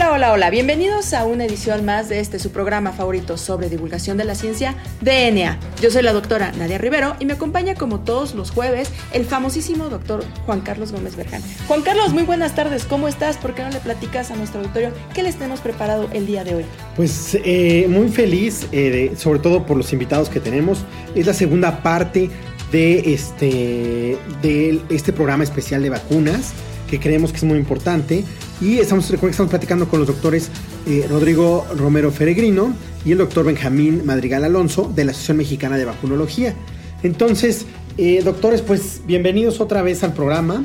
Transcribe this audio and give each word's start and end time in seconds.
Hola, 0.00 0.12
hola, 0.12 0.32
hola. 0.32 0.48
Bienvenidos 0.48 1.12
a 1.12 1.26
una 1.26 1.44
edición 1.44 1.84
más 1.84 2.08
de 2.08 2.20
este 2.20 2.38
su 2.38 2.52
programa 2.52 2.92
favorito 2.92 3.36
sobre 3.36 3.68
divulgación 3.68 4.16
de 4.16 4.24
la 4.24 4.34
ciencia, 4.34 4.74
DNA. 5.02 5.58
Yo 5.82 5.90
soy 5.90 6.00
la 6.00 6.14
doctora 6.14 6.52
Nadia 6.52 6.78
Rivero 6.78 7.16
y 7.18 7.26
me 7.26 7.34
acompaña 7.34 7.74
como 7.74 8.00
todos 8.00 8.34
los 8.34 8.50
jueves 8.50 8.90
el 9.12 9.26
famosísimo 9.26 9.90
doctor 9.90 10.24
Juan 10.46 10.62
Carlos 10.62 10.92
Gómez 10.92 11.16
Berján. 11.16 11.42
Juan 11.68 11.82
Carlos, 11.82 12.14
muy 12.14 12.22
buenas 12.22 12.54
tardes. 12.54 12.86
¿Cómo 12.86 13.08
estás? 13.08 13.36
¿Por 13.36 13.54
qué 13.54 13.62
no 13.62 13.68
le 13.68 13.78
platicas 13.78 14.30
a 14.30 14.36
nuestro 14.36 14.60
auditorio 14.60 14.90
qué 15.12 15.22
les 15.22 15.34
tenemos 15.36 15.60
preparado 15.60 16.08
el 16.14 16.26
día 16.26 16.44
de 16.44 16.54
hoy? 16.54 16.64
Pues 16.96 17.36
eh, 17.44 17.84
muy 17.86 18.08
feliz, 18.08 18.68
eh, 18.72 19.12
sobre 19.18 19.40
todo 19.40 19.66
por 19.66 19.76
los 19.76 19.92
invitados 19.92 20.30
que 20.30 20.40
tenemos. 20.40 20.78
Es 21.14 21.26
la 21.26 21.34
segunda 21.34 21.82
parte 21.82 22.30
de 22.72 23.12
este, 23.12 24.16
de 24.40 24.80
este 24.88 25.12
programa 25.12 25.44
especial 25.44 25.82
de 25.82 25.90
vacunas 25.90 26.54
que 26.90 26.98
creemos 26.98 27.30
que 27.30 27.38
es 27.38 27.44
muy 27.44 27.58
importante. 27.58 28.24
Y 28.60 28.78
estamos, 28.78 29.10
estamos 29.10 29.48
platicando 29.48 29.88
con 29.88 30.00
los 30.00 30.08
doctores 30.08 30.50
eh, 30.86 31.06
Rodrigo 31.08 31.66
Romero 31.76 32.10
Feregrino 32.10 32.74
y 33.04 33.12
el 33.12 33.18
doctor 33.18 33.46
Benjamín 33.46 34.02
Madrigal 34.04 34.44
Alonso 34.44 34.92
de 34.94 35.04
la 35.04 35.12
Asociación 35.12 35.38
Mexicana 35.38 35.78
de 35.78 35.84
Vacunología. 35.84 36.54
Entonces, 37.02 37.64
eh, 37.96 38.20
doctores, 38.22 38.60
pues 38.60 39.02
bienvenidos 39.06 39.60
otra 39.60 39.82
vez 39.82 40.02
al 40.02 40.12
programa. 40.12 40.64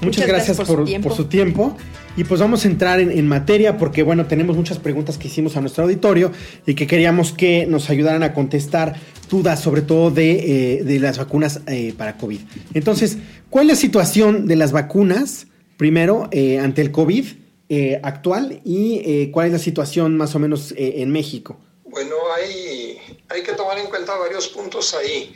Muchas, 0.00 0.26
gracias, 0.28 0.56
por, 0.58 0.86
su 1.14 1.24
tiempo. 1.24 1.76
Y 2.16 2.24
pues 2.24 2.40
vamos 2.40 2.64
a 2.64 2.68
entrar 2.68 2.98
en, 3.00 3.28
materia 3.28 3.76
porque, 3.76 4.02
bueno, 4.02 4.26
tenemos 4.26 4.56
muchas 4.56 4.78
preguntas 4.78 5.18
que 5.18 5.28
hicimos 5.28 5.56
a 5.56 5.60
nuestro 5.60 5.84
auditorio 5.84 6.32
y 6.66 6.74
que 6.74 6.86
queríamos 6.86 7.32
que 7.32 7.66
nos 7.66 7.90
ayudaran 7.90 8.24
a 8.24 8.34
contestar 8.34 8.96
dudas, 9.30 9.60
sobre 9.60 9.82
todo 9.82 10.10
de, 10.10 10.80
eh, 10.80 10.98
las 11.00 11.18
vacunas 11.18 11.60
para 11.96 12.16
COVID. 12.16 12.40
Entonces, 12.74 13.18
¿cuál 13.50 13.66
es 13.66 13.76
la 13.76 13.80
situación 13.80 14.46
de 14.46 14.56
las 14.56 14.72
vacunas 14.72 15.46
primero, 15.78 16.28
eh, 16.32 16.58
ante 16.58 16.82
el 16.82 16.92
COVID 16.92 17.26
eh, 17.70 18.00
actual 18.02 18.60
y 18.64 19.00
eh, 19.04 19.30
cuál 19.32 19.46
es 19.46 19.52
la 19.52 19.58
situación 19.58 20.16
más 20.18 20.34
o 20.34 20.38
menos 20.38 20.74
en 20.76 21.10
México. 21.10 21.58
Bueno, 21.84 22.16
hay, 22.36 22.98
hay 23.28 23.42
que 23.42 23.52
tomar 23.52 23.78
en 23.78 23.86
cuenta 23.86 24.14
varios 24.16 24.48
puntos 24.48 24.94
ahí. 24.94 25.34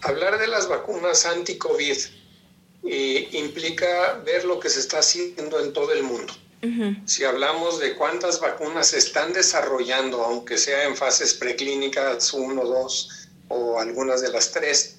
Hablar 0.00 0.38
de 0.40 0.48
las 0.48 0.68
vacunas 0.68 1.24
anti-COVID 1.26 1.96
implica 2.84 4.20
ver 4.24 4.44
lo 4.44 4.60
que 4.60 4.68
se 4.68 4.80
está 4.80 4.98
haciendo 4.98 5.60
en 5.60 5.72
todo 5.72 5.92
el 5.92 6.02
mundo. 6.02 6.32
Si 7.04 7.24
hablamos 7.24 7.78
de 7.78 7.94
cuántas 7.94 8.40
vacunas 8.40 8.86
se 8.86 8.98
están 8.98 9.34
desarrollando, 9.34 10.22
aunque 10.22 10.56
sea 10.56 10.84
en 10.84 10.96
fases 10.96 11.34
preclínicas 11.34 12.32
1, 12.32 12.64
2 12.64 13.28
o 13.48 13.78
algunas 13.78 14.22
de 14.22 14.30
las 14.30 14.50
tres, 14.50 14.96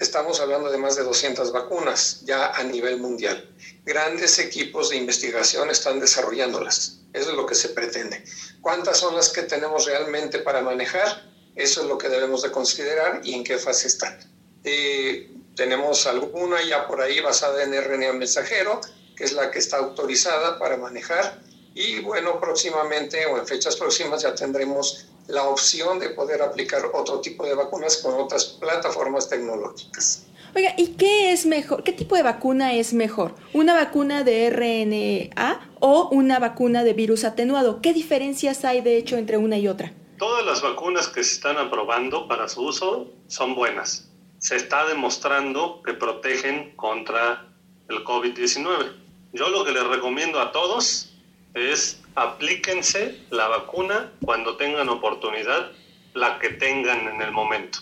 estamos 0.00 0.40
hablando 0.40 0.72
de 0.72 0.78
más 0.78 0.96
de 0.96 1.04
200 1.04 1.52
vacunas 1.52 2.22
ya 2.24 2.50
a 2.50 2.64
nivel 2.64 2.98
mundial. 2.98 3.48
Grandes 3.84 4.40
equipos 4.40 4.90
de 4.90 4.96
investigación 4.96 5.70
están 5.70 6.00
desarrollándolas. 6.00 7.00
Eso 7.12 7.30
es 7.30 7.36
lo 7.36 7.46
que 7.46 7.54
se 7.54 7.68
pretende. 7.68 8.24
¿Cuántas 8.60 8.98
son 8.98 9.14
las 9.14 9.28
que 9.28 9.42
tenemos 9.42 9.86
realmente 9.86 10.40
para 10.40 10.62
manejar? 10.62 11.30
Eso 11.54 11.82
es 11.82 11.86
lo 11.86 11.96
que 11.96 12.08
debemos 12.08 12.42
de 12.42 12.50
considerar 12.50 13.20
y 13.22 13.34
en 13.34 13.44
qué 13.44 13.56
fase 13.56 13.86
están. 13.86 14.18
Eh, 14.64 15.30
tenemos 15.54 16.06
alguna 16.06 16.62
ya 16.62 16.86
por 16.86 17.00
ahí 17.00 17.20
basada 17.20 17.62
en 17.62 17.72
RNA 17.72 18.12
mensajero, 18.14 18.80
que 19.16 19.24
es 19.24 19.32
la 19.32 19.50
que 19.50 19.58
está 19.58 19.78
autorizada 19.78 20.58
para 20.58 20.76
manejar. 20.76 21.40
Y 21.74 22.00
bueno, 22.00 22.40
próximamente 22.40 23.26
o 23.26 23.38
en 23.38 23.46
fechas 23.46 23.76
próximas 23.76 24.22
ya 24.22 24.34
tendremos 24.34 25.06
la 25.26 25.44
opción 25.44 25.98
de 25.98 26.10
poder 26.10 26.42
aplicar 26.42 26.82
otro 26.92 27.20
tipo 27.20 27.44
de 27.46 27.54
vacunas 27.54 27.96
con 27.98 28.14
otras 28.14 28.44
plataformas 28.44 29.28
tecnológicas. 29.28 30.26
Oiga, 30.56 30.72
¿y 30.76 30.88
qué 30.94 31.32
es 31.32 31.46
mejor? 31.46 31.82
¿Qué 31.82 31.92
tipo 31.92 32.14
de 32.14 32.22
vacuna 32.22 32.74
es 32.74 32.92
mejor? 32.92 33.34
¿Una 33.54 33.74
vacuna 33.74 34.22
de 34.22 34.50
RNA 34.50 35.72
o 35.80 36.10
una 36.12 36.38
vacuna 36.38 36.84
de 36.84 36.92
virus 36.92 37.24
atenuado? 37.24 37.80
¿Qué 37.82 37.92
diferencias 37.92 38.64
hay 38.64 38.80
de 38.80 38.96
hecho 38.96 39.16
entre 39.16 39.36
una 39.36 39.58
y 39.58 39.66
otra? 39.66 39.92
Todas 40.16 40.46
las 40.46 40.62
vacunas 40.62 41.08
que 41.08 41.24
se 41.24 41.34
están 41.34 41.56
aprobando 41.56 42.28
para 42.28 42.48
su 42.48 42.62
uso 42.62 43.10
son 43.26 43.56
buenas. 43.56 44.13
Se 44.44 44.56
está 44.56 44.84
demostrando 44.84 45.80
que 45.82 45.94
protegen 45.94 46.76
contra 46.76 47.46
el 47.88 48.04
COVID-19. 48.04 48.92
Yo 49.32 49.48
lo 49.48 49.64
que 49.64 49.72
les 49.72 49.84
recomiendo 49.84 50.38
a 50.38 50.52
todos 50.52 51.14
es 51.54 52.02
aplíquense 52.14 53.18
la 53.30 53.48
vacuna 53.48 54.12
cuando 54.22 54.58
tengan 54.58 54.90
oportunidad, 54.90 55.72
la 56.12 56.38
que 56.40 56.50
tengan 56.50 57.08
en 57.08 57.22
el 57.22 57.32
momento. 57.32 57.78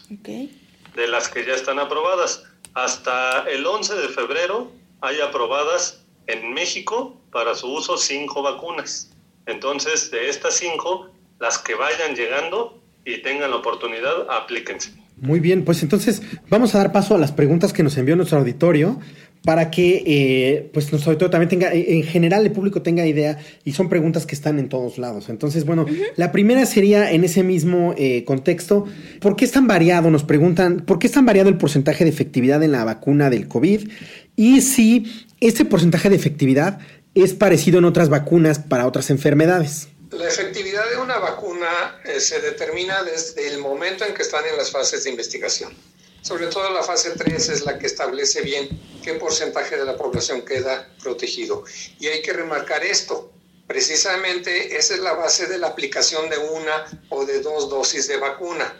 De 0.94 1.08
las 1.08 1.28
que 1.28 1.44
ya 1.44 1.54
están 1.54 1.80
aprobadas. 1.80 2.44
Hasta 2.74 3.40
el 3.50 3.66
11 3.66 3.96
de 3.96 4.08
febrero 4.10 4.70
hay 5.00 5.20
aprobadas 5.20 6.04
en 6.28 6.54
México 6.54 7.20
para 7.32 7.56
su 7.56 7.72
uso 7.72 7.96
cinco 7.96 8.40
vacunas. 8.40 9.10
Entonces, 9.46 10.12
de 10.12 10.28
estas 10.28 10.58
cinco, 10.58 11.10
las 11.40 11.58
que 11.58 11.74
vayan 11.74 12.14
llegando 12.14 12.80
y 13.04 13.18
tengan 13.18 13.50
la 13.50 13.56
oportunidad, 13.56 14.30
aplíquense. 14.30 15.01
Muy 15.22 15.38
bien, 15.38 15.64
pues 15.64 15.84
entonces 15.84 16.20
vamos 16.50 16.74
a 16.74 16.78
dar 16.78 16.90
paso 16.90 17.14
a 17.14 17.18
las 17.18 17.30
preguntas 17.30 17.72
que 17.72 17.84
nos 17.84 17.96
envió 17.96 18.16
nuestro 18.16 18.38
auditorio 18.38 18.98
para 19.44 19.70
que 19.70 20.02
eh, 20.04 20.70
pues 20.74 20.90
nuestro 20.90 21.12
auditorio 21.12 21.30
también 21.30 21.48
tenga, 21.48 21.72
eh, 21.72 21.96
en 21.96 22.02
general 22.02 22.44
el 22.44 22.50
público 22.50 22.82
tenga 22.82 23.06
idea 23.06 23.38
y 23.62 23.72
son 23.72 23.88
preguntas 23.88 24.26
que 24.26 24.34
están 24.34 24.58
en 24.58 24.68
todos 24.68 24.98
lados. 24.98 25.28
Entonces, 25.28 25.64
bueno, 25.64 25.86
la 26.16 26.32
primera 26.32 26.66
sería 26.66 27.12
en 27.12 27.22
ese 27.22 27.44
mismo 27.44 27.94
eh, 27.96 28.24
contexto, 28.24 28.84
¿por 29.20 29.36
qué 29.36 29.44
es 29.44 29.52
tan 29.52 29.68
variado? 29.68 30.10
Nos 30.10 30.24
preguntan, 30.24 30.80
¿por 30.80 30.98
qué 30.98 31.06
es 31.06 31.12
tan 31.12 31.24
variado 31.24 31.48
el 31.48 31.56
porcentaje 31.56 32.02
de 32.02 32.10
efectividad 32.10 32.60
en 32.64 32.72
la 32.72 32.84
vacuna 32.84 33.30
del 33.30 33.46
COVID? 33.46 33.90
Y 34.34 34.60
si 34.60 35.26
este 35.38 35.64
porcentaje 35.64 36.10
de 36.10 36.16
efectividad 36.16 36.80
es 37.14 37.32
parecido 37.32 37.78
en 37.78 37.84
otras 37.84 38.08
vacunas 38.08 38.58
para 38.58 38.88
otras 38.88 39.08
enfermedades. 39.10 39.86
La 40.10 40.26
efectividad 40.26 40.82
de 40.90 41.00
una 41.00 41.18
vacuna 41.18 41.68
se 42.20 42.40
determina 42.40 43.02
desde 43.02 43.48
el 43.48 43.58
momento 43.58 44.04
en 44.04 44.14
que 44.14 44.22
están 44.22 44.46
en 44.46 44.56
las 44.56 44.70
fases 44.70 45.04
de 45.04 45.10
investigación. 45.10 45.76
Sobre 46.22 46.46
todo 46.46 46.70
la 46.70 46.84
fase 46.84 47.10
3 47.10 47.48
es 47.48 47.64
la 47.64 47.78
que 47.78 47.86
establece 47.86 48.42
bien 48.42 48.68
qué 49.02 49.14
porcentaje 49.14 49.76
de 49.76 49.84
la 49.84 49.96
población 49.96 50.42
queda 50.42 50.88
protegido. 51.02 51.64
Y 51.98 52.06
hay 52.06 52.22
que 52.22 52.32
remarcar 52.32 52.84
esto. 52.84 53.32
Precisamente 53.66 54.76
esa 54.76 54.94
es 54.94 55.00
la 55.00 55.14
base 55.14 55.46
de 55.46 55.58
la 55.58 55.68
aplicación 55.68 56.30
de 56.30 56.38
una 56.38 57.04
o 57.08 57.24
de 57.24 57.40
dos 57.40 57.68
dosis 57.68 58.06
de 58.06 58.18
vacuna. 58.18 58.76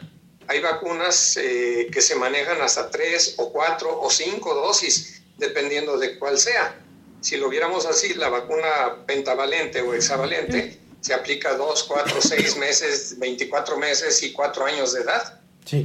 Hay 0.47 0.61
vacunas 0.61 1.37
eh, 1.37 1.89
que 1.91 2.01
se 2.01 2.15
manejan 2.15 2.61
hasta 2.61 2.89
tres 2.89 3.35
o 3.37 3.51
cuatro 3.51 3.99
o 4.01 4.09
cinco 4.09 4.53
dosis, 4.53 5.21
dependiendo 5.37 5.97
de 5.97 6.17
cuál 6.17 6.37
sea. 6.37 6.79
Si 7.19 7.37
lo 7.37 7.49
viéramos 7.49 7.85
así, 7.85 8.13
la 8.13 8.29
vacuna 8.29 9.05
pentavalente 9.05 9.81
o 9.81 9.93
hexavalente 9.93 10.79
se 11.03 11.13
aplica 11.13 11.53
dos, 11.55 11.83
cuatro, 11.83 12.21
seis 12.21 12.55
meses, 12.55 13.19
24 13.19 13.77
meses 13.77 14.23
y 14.23 14.31
cuatro 14.31 14.65
años 14.65 14.93
de 14.93 15.01
edad. 15.01 15.39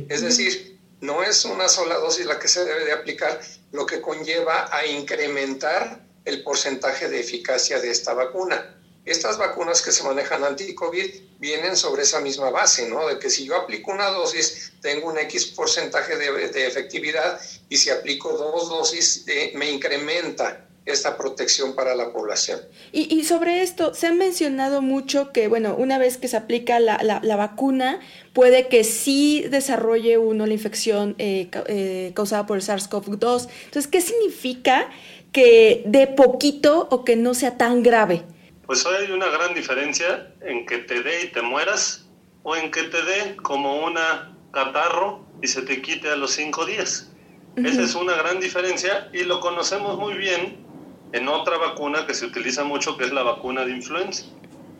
Es 0.08 0.22
decir, 0.22 0.78
no 1.00 1.24
es 1.24 1.44
una 1.44 1.68
sola 1.68 1.96
dosis 1.96 2.24
la 2.24 2.38
que 2.38 2.46
se 2.46 2.64
debe 2.64 2.84
de 2.84 2.92
aplicar, 2.92 3.40
lo 3.72 3.84
que 3.84 4.00
conlleva 4.00 4.68
a 4.72 4.86
incrementar 4.86 6.04
el 6.24 6.44
porcentaje 6.44 7.08
de 7.08 7.18
eficacia 7.18 7.80
de 7.80 7.90
esta 7.90 8.14
vacuna. 8.14 8.76
Estas 9.04 9.38
vacunas 9.38 9.82
que 9.82 9.90
se 9.90 10.04
manejan 10.04 10.44
anti-COVID 10.44 11.10
vienen 11.40 11.76
sobre 11.76 12.02
esa 12.02 12.20
misma 12.20 12.50
base, 12.50 12.88
¿no? 12.88 13.08
De 13.08 13.18
que 13.18 13.28
si 13.28 13.44
yo 13.44 13.56
aplico 13.56 13.90
una 13.90 14.10
dosis, 14.10 14.72
tengo 14.82 15.08
un 15.08 15.18
X 15.18 15.46
porcentaje 15.46 16.16
de, 16.16 16.66
efectividad 16.66 17.40
y 17.68 17.76
si 17.76 17.90
aplico 17.90 18.32
dos 18.36 18.68
dosis, 18.68 19.24
eh, 19.26 19.52
me 19.56 19.68
incrementa 19.68 20.67
esta 20.92 21.16
protección 21.16 21.74
para 21.74 21.94
la 21.94 22.12
población. 22.12 22.60
Y, 22.92 23.24
sobre 23.24 23.62
esto, 23.62 23.94
se 23.94 24.06
ha 24.06 24.12
mencionado 24.12 24.82
mucho 24.82 25.32
que, 25.32 25.48
bueno, 25.48 25.74
una 25.76 25.98
vez 25.98 26.16
que 26.16 26.28
se 26.28 26.36
aplica 26.36 26.80
la, 26.80 26.98
la, 27.02 27.36
vacuna, 27.36 28.00
puede 28.32 28.68
que 28.68 28.84
sí 28.84 29.44
desarrolle 29.50 30.18
uno 30.18 30.46
la 30.46 30.52
infección 30.52 31.14
eh, 31.18 31.48
eh, 31.66 32.12
causada 32.14 32.46
por 32.46 32.56
el 32.56 32.62
SARS-CoV-2. 32.62 33.48
Entonces, 33.66 33.86
¿qué 33.86 34.00
significa 34.00 34.88
que 35.32 35.82
de 35.86 36.06
poquito 36.06 36.88
o 36.90 37.04
que 37.04 37.16
no 37.16 37.34
sea 37.34 37.58
tan 37.58 37.82
grave? 37.82 38.24
Pues 38.66 38.84
hoy 38.86 38.96
hay 39.04 39.12
una 39.12 39.28
gran 39.28 39.54
diferencia 39.54 40.32
en 40.40 40.66
que 40.66 40.78
te 40.78 41.02
dé 41.02 41.24
y 41.24 41.28
te 41.28 41.42
mueras 41.42 42.06
o 42.42 42.56
en 42.56 42.70
que 42.70 42.84
te 42.84 43.02
dé 43.02 43.36
como 43.36 43.84
una 43.84 44.34
catarro 44.52 45.26
y 45.42 45.46
se 45.46 45.62
te 45.62 45.80
quite 45.82 46.08
a 46.08 46.16
los 46.16 46.32
cinco 46.32 46.66
días. 46.66 47.10
Esa 47.56 47.82
es 47.82 47.94
una 47.96 48.14
gran 48.14 48.38
diferencia 48.38 49.10
y 49.12 49.24
lo 49.24 49.40
conocemos 49.40 49.98
muy 49.98 50.14
bien 50.14 50.67
en 51.12 51.28
otra 51.28 51.56
vacuna 51.56 52.06
que 52.06 52.14
se 52.14 52.26
utiliza 52.26 52.64
mucho, 52.64 52.96
que 52.96 53.04
es 53.04 53.12
la 53.12 53.22
vacuna 53.22 53.64
de 53.64 53.72
influenza. 53.72 54.24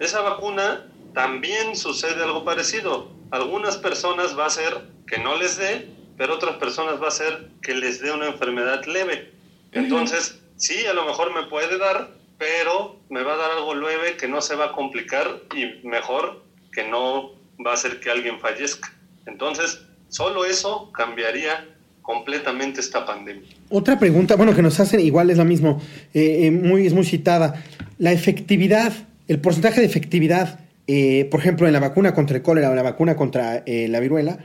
Esa 0.00 0.20
vacuna 0.20 0.86
también 1.14 1.76
sucede 1.76 2.22
algo 2.22 2.44
parecido. 2.44 3.10
Algunas 3.30 3.76
personas 3.76 4.38
va 4.38 4.46
a 4.46 4.50
ser 4.50 4.88
que 5.06 5.18
no 5.18 5.36
les 5.36 5.56
dé, 5.56 5.88
pero 6.16 6.34
otras 6.34 6.56
personas 6.56 7.02
va 7.02 7.08
a 7.08 7.12
ser 7.12 7.48
que 7.62 7.74
les 7.74 8.00
dé 8.00 8.12
una 8.12 8.26
enfermedad 8.26 8.84
leve. 8.84 9.32
Entonces, 9.72 10.40
sí, 10.56 10.86
a 10.86 10.92
lo 10.92 11.04
mejor 11.04 11.34
me 11.34 11.44
puede 11.44 11.78
dar, 11.78 12.10
pero 12.38 13.00
me 13.08 13.22
va 13.22 13.34
a 13.34 13.36
dar 13.36 13.50
algo 13.52 13.74
leve 13.74 14.16
que 14.16 14.28
no 14.28 14.40
se 14.40 14.56
va 14.56 14.66
a 14.66 14.72
complicar 14.72 15.42
y 15.54 15.86
mejor 15.86 16.42
que 16.72 16.84
no 16.84 17.32
va 17.64 17.72
a 17.72 17.74
hacer 17.74 18.00
que 18.00 18.10
alguien 18.10 18.38
fallezca. 18.40 18.92
Entonces, 19.26 19.82
solo 20.08 20.44
eso 20.44 20.90
cambiaría 20.92 21.66
completamente 22.08 22.80
esta 22.80 23.04
pandemia. 23.04 23.46
Otra 23.68 23.98
pregunta, 23.98 24.34
bueno, 24.34 24.56
que 24.56 24.62
nos 24.62 24.80
hacen 24.80 24.98
igual 25.00 25.28
es 25.28 25.36
la 25.36 25.44
mismo, 25.44 25.82
eh, 26.14 26.46
eh, 26.46 26.50
muy, 26.50 26.86
es 26.86 26.94
muy 26.94 27.04
citada. 27.04 27.62
La 27.98 28.12
efectividad, 28.12 28.94
el 29.28 29.42
porcentaje 29.42 29.82
de 29.82 29.86
efectividad, 29.86 30.58
eh, 30.86 31.28
por 31.30 31.40
ejemplo, 31.40 31.66
en 31.66 31.74
la 31.74 31.80
vacuna 31.80 32.14
contra 32.14 32.34
el 32.38 32.42
cólera 32.42 32.70
o 32.70 32.74
la 32.74 32.82
vacuna 32.82 33.14
contra 33.14 33.62
la 33.66 34.00
viruela, 34.00 34.38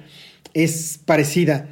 es 0.53 0.99
parecida 1.05 1.69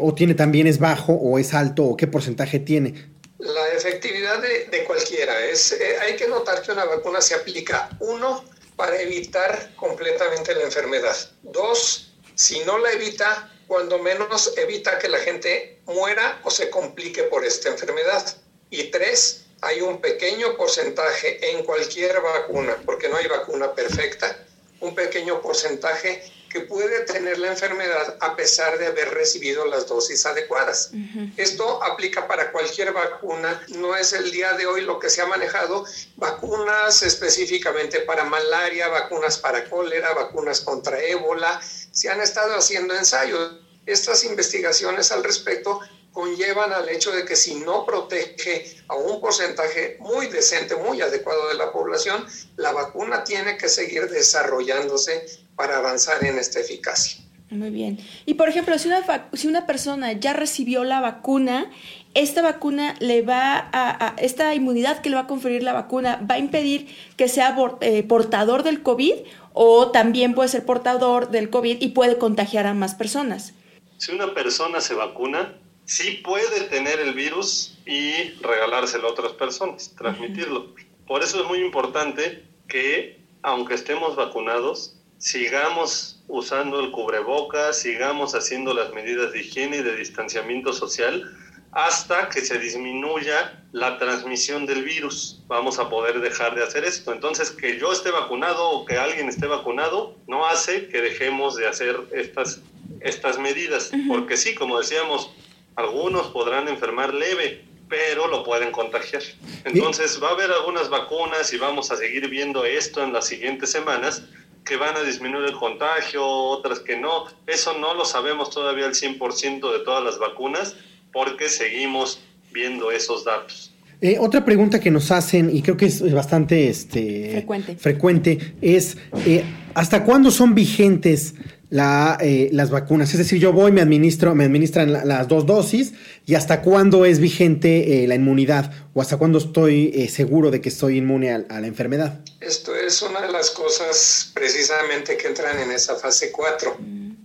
o 0.00 0.14
tiene 0.14 0.34
también 0.34 0.66
es 0.66 0.78
bajo 0.78 1.12
o 1.12 1.38
es 1.38 1.52
alto 1.52 1.84
o 1.84 1.94
qué 1.94 2.06
porcentaje 2.06 2.58
tiene. 2.58 2.94
La 3.38 3.68
efectividad 3.76 4.40
de, 4.40 4.74
de 4.74 4.84
cualquiera 4.84 5.34
es, 5.44 5.78
hay 6.06 6.16
que 6.16 6.26
notar 6.26 6.62
que 6.62 6.72
una 6.72 6.86
vacuna 6.86 7.20
se 7.20 7.34
aplica, 7.34 7.90
uno, 8.00 8.42
para 8.76 8.98
evitar 8.98 9.72
completamente 9.76 10.54
la 10.54 10.62
enfermedad. 10.62 11.14
Dos, 11.42 12.14
si 12.34 12.60
no 12.64 12.78
la 12.78 12.92
evita, 12.92 13.50
cuando 13.66 13.98
menos 13.98 14.52
evita 14.56 14.98
que 14.98 15.08
la 15.08 15.18
gente 15.18 15.78
muera 15.86 16.40
o 16.44 16.50
se 16.50 16.70
complique 16.70 17.24
por 17.24 17.44
esta 17.44 17.68
enfermedad. 17.68 18.36
Y 18.70 18.84
tres, 18.84 19.44
hay 19.60 19.80
un 19.80 20.00
pequeño 20.00 20.56
porcentaje 20.56 21.50
en 21.50 21.64
cualquier 21.64 22.20
vacuna, 22.20 22.76
porque 22.84 23.08
no 23.08 23.16
hay 23.16 23.26
vacuna 23.26 23.72
perfecta, 23.72 24.44
un 24.80 24.94
pequeño 24.94 25.40
porcentaje 25.40 26.22
que 26.54 26.60
puede 26.60 27.00
tener 27.00 27.36
la 27.38 27.48
enfermedad 27.48 28.16
a 28.20 28.36
pesar 28.36 28.78
de 28.78 28.86
haber 28.86 29.12
recibido 29.12 29.66
las 29.66 29.88
dosis 29.88 30.24
adecuadas. 30.24 30.92
Esto 31.36 31.82
aplica 31.82 32.28
para 32.28 32.52
cualquier 32.52 32.92
vacuna, 32.92 33.60
no 33.70 33.96
es 33.96 34.12
el 34.12 34.30
día 34.30 34.52
de 34.52 34.64
hoy 34.64 34.82
lo 34.82 35.00
que 35.00 35.10
se 35.10 35.20
ha 35.20 35.26
manejado, 35.26 35.84
vacunas 36.14 37.02
específicamente 37.02 38.02
para 38.02 38.22
malaria, 38.22 38.86
vacunas 38.86 39.36
para 39.38 39.68
cólera, 39.68 40.14
vacunas 40.14 40.60
contra 40.60 41.02
ébola, 41.02 41.60
se 41.90 42.08
han 42.08 42.20
estado 42.20 42.54
haciendo 42.54 42.94
ensayos. 42.94 43.56
Estas 43.84 44.22
investigaciones 44.22 45.10
al 45.10 45.24
respecto 45.24 45.80
conllevan 46.12 46.72
al 46.72 46.88
hecho 46.88 47.10
de 47.10 47.24
que 47.24 47.34
si 47.34 47.56
no 47.56 47.84
protege 47.84 48.76
a 48.86 48.94
un 48.94 49.20
porcentaje 49.20 49.96
muy 49.98 50.28
decente, 50.28 50.76
muy 50.76 51.02
adecuado 51.02 51.48
de 51.48 51.54
la 51.54 51.72
población, 51.72 52.24
la 52.54 52.70
vacuna 52.70 53.24
tiene 53.24 53.58
que 53.58 53.68
seguir 53.68 54.08
desarrollándose 54.08 55.43
para 55.56 55.78
avanzar 55.78 56.24
en 56.24 56.38
esta 56.38 56.60
eficacia. 56.60 57.24
Muy 57.50 57.70
bien. 57.70 57.98
Y 58.26 58.34
por 58.34 58.48
ejemplo, 58.48 58.78
si 58.78 58.88
una, 58.88 59.02
si 59.32 59.46
una 59.46 59.66
persona 59.66 60.12
ya 60.12 60.32
recibió 60.32 60.82
la 60.82 61.00
vacuna, 61.00 61.70
esta 62.14 62.42
vacuna 62.42 62.94
le 63.00 63.22
va 63.22 63.68
a, 63.72 64.14
esta 64.18 64.54
inmunidad 64.54 65.00
que 65.00 65.10
le 65.10 65.16
va 65.16 65.22
a 65.22 65.26
conferir 65.26 65.62
la 65.62 65.72
vacuna 65.72 66.24
va 66.28 66.36
a 66.36 66.38
impedir 66.38 66.88
que 67.16 67.28
sea 67.28 67.56
eh, 67.80 68.02
portador 68.02 68.62
del 68.62 68.82
COVID 68.82 69.14
o 69.52 69.90
también 69.90 70.34
puede 70.34 70.48
ser 70.48 70.64
portador 70.64 71.30
del 71.30 71.50
COVID 71.50 71.80
y 71.80 71.88
puede 71.88 72.18
contagiar 72.18 72.66
a 72.66 72.74
más 72.74 72.94
personas. 72.94 73.54
Si 73.98 74.12
una 74.12 74.34
persona 74.34 74.80
se 74.80 74.94
vacuna, 74.94 75.54
sí 75.84 76.22
puede 76.24 76.62
tener 76.62 76.98
el 77.00 77.14
virus 77.14 77.78
y 77.86 78.30
regalárselo 78.40 79.08
a 79.08 79.12
otras 79.12 79.32
personas, 79.32 79.94
transmitirlo. 79.96 80.74
Por 81.06 81.22
eso 81.22 81.42
es 81.42 81.46
muy 81.46 81.58
importante 81.58 82.44
que, 82.68 83.20
aunque 83.42 83.74
estemos 83.74 84.16
vacunados, 84.16 84.96
sigamos 85.24 86.20
usando 86.28 86.80
el 86.80 86.90
cubrebocas, 86.90 87.78
sigamos 87.78 88.34
haciendo 88.34 88.74
las 88.74 88.92
medidas 88.92 89.32
de 89.32 89.40
higiene 89.40 89.78
y 89.78 89.82
de 89.82 89.96
distanciamiento 89.96 90.74
social 90.74 91.34
hasta 91.72 92.28
que 92.28 92.42
se 92.42 92.58
disminuya 92.58 93.64
la 93.72 93.98
transmisión 93.98 94.66
del 94.66 94.84
virus. 94.84 95.42
Vamos 95.46 95.78
a 95.78 95.88
poder 95.88 96.20
dejar 96.20 96.54
de 96.54 96.62
hacer 96.62 96.84
esto. 96.84 97.10
Entonces, 97.10 97.50
que 97.50 97.78
yo 97.78 97.90
esté 97.90 98.10
vacunado 98.10 98.68
o 98.68 98.84
que 98.84 98.98
alguien 98.98 99.30
esté 99.30 99.46
vacunado 99.46 100.14
no 100.26 100.44
hace 100.46 100.88
que 100.88 101.00
dejemos 101.00 101.56
de 101.56 101.68
hacer 101.68 101.98
estas, 102.12 102.60
estas 103.00 103.38
medidas. 103.38 103.92
Porque 104.06 104.36
sí, 104.36 104.54
como 104.54 104.78
decíamos, 104.78 105.30
algunos 105.74 106.26
podrán 106.28 106.68
enfermar 106.68 107.14
leve, 107.14 107.64
pero 107.88 108.28
lo 108.28 108.44
pueden 108.44 108.72
contagiar. 108.72 109.22
Entonces, 109.64 110.22
va 110.22 110.28
a 110.28 110.32
haber 110.32 110.52
algunas 110.52 110.90
vacunas 110.90 111.50
y 111.54 111.56
vamos 111.56 111.90
a 111.90 111.96
seguir 111.96 112.28
viendo 112.28 112.66
esto 112.66 113.02
en 113.02 113.14
las 113.14 113.26
siguientes 113.26 113.70
semanas 113.70 114.22
que 114.64 114.76
van 114.76 114.96
a 114.96 115.02
disminuir 115.02 115.46
el 115.46 115.54
contagio, 115.54 116.26
otras 116.26 116.80
que 116.80 116.96
no. 116.96 117.26
Eso 117.46 117.78
no 117.78 117.94
lo 117.94 118.04
sabemos 118.04 118.50
todavía 118.50 118.86
al 118.86 118.94
100% 118.94 119.72
de 119.72 119.84
todas 119.84 120.02
las 120.02 120.18
vacunas 120.18 120.76
porque 121.12 121.48
seguimos 121.48 122.20
viendo 122.52 122.90
esos 122.90 123.24
datos. 123.24 123.72
Eh, 124.00 124.18
otra 124.18 124.44
pregunta 124.44 124.80
que 124.80 124.90
nos 124.90 125.10
hacen, 125.10 125.54
y 125.54 125.62
creo 125.62 125.76
que 125.76 125.86
es 125.86 126.12
bastante 126.12 126.68
este, 126.68 127.30
frecuente. 127.30 127.76
frecuente, 127.76 128.54
es 128.60 128.98
eh, 129.24 129.44
¿hasta 129.74 130.04
cuándo 130.04 130.30
son 130.30 130.54
vigentes 130.54 131.34
la, 131.74 132.16
eh, 132.20 132.50
las 132.52 132.70
vacunas? 132.70 133.10
Es 133.10 133.18
decir, 133.18 133.40
yo 133.40 133.52
voy, 133.52 133.72
me 133.72 133.80
administro, 133.80 134.34
me 134.34 134.44
administran 134.44 134.92
las 134.92 135.26
dos 135.26 135.44
dosis, 135.44 135.92
y 136.24 136.36
hasta 136.36 136.62
cuándo 136.62 137.04
es 137.04 137.18
vigente 137.18 138.04
la 138.06 138.14
inmunidad, 138.14 138.72
o 138.94 139.02
hasta 139.02 139.16
cuándo 139.16 139.38
estoy 139.38 140.08
seguro 140.08 140.50
de 140.50 140.60
que 140.60 140.68
estoy 140.68 140.98
inmune 140.98 141.32
a, 141.32 141.44
a, 141.48 141.60
la 141.60 141.66
enfermedad. 141.66 142.20
Esto 142.40 142.74
es 142.76 143.02
una 143.02 143.20
de 143.20 143.32
las 143.32 143.50
cosas 143.50 144.30
precisamente 144.32 145.16
que 145.16 145.26
entran 145.26 145.58
en 145.58 145.72
esa 145.72 145.96
fase 145.96 146.30
4, 146.30 146.76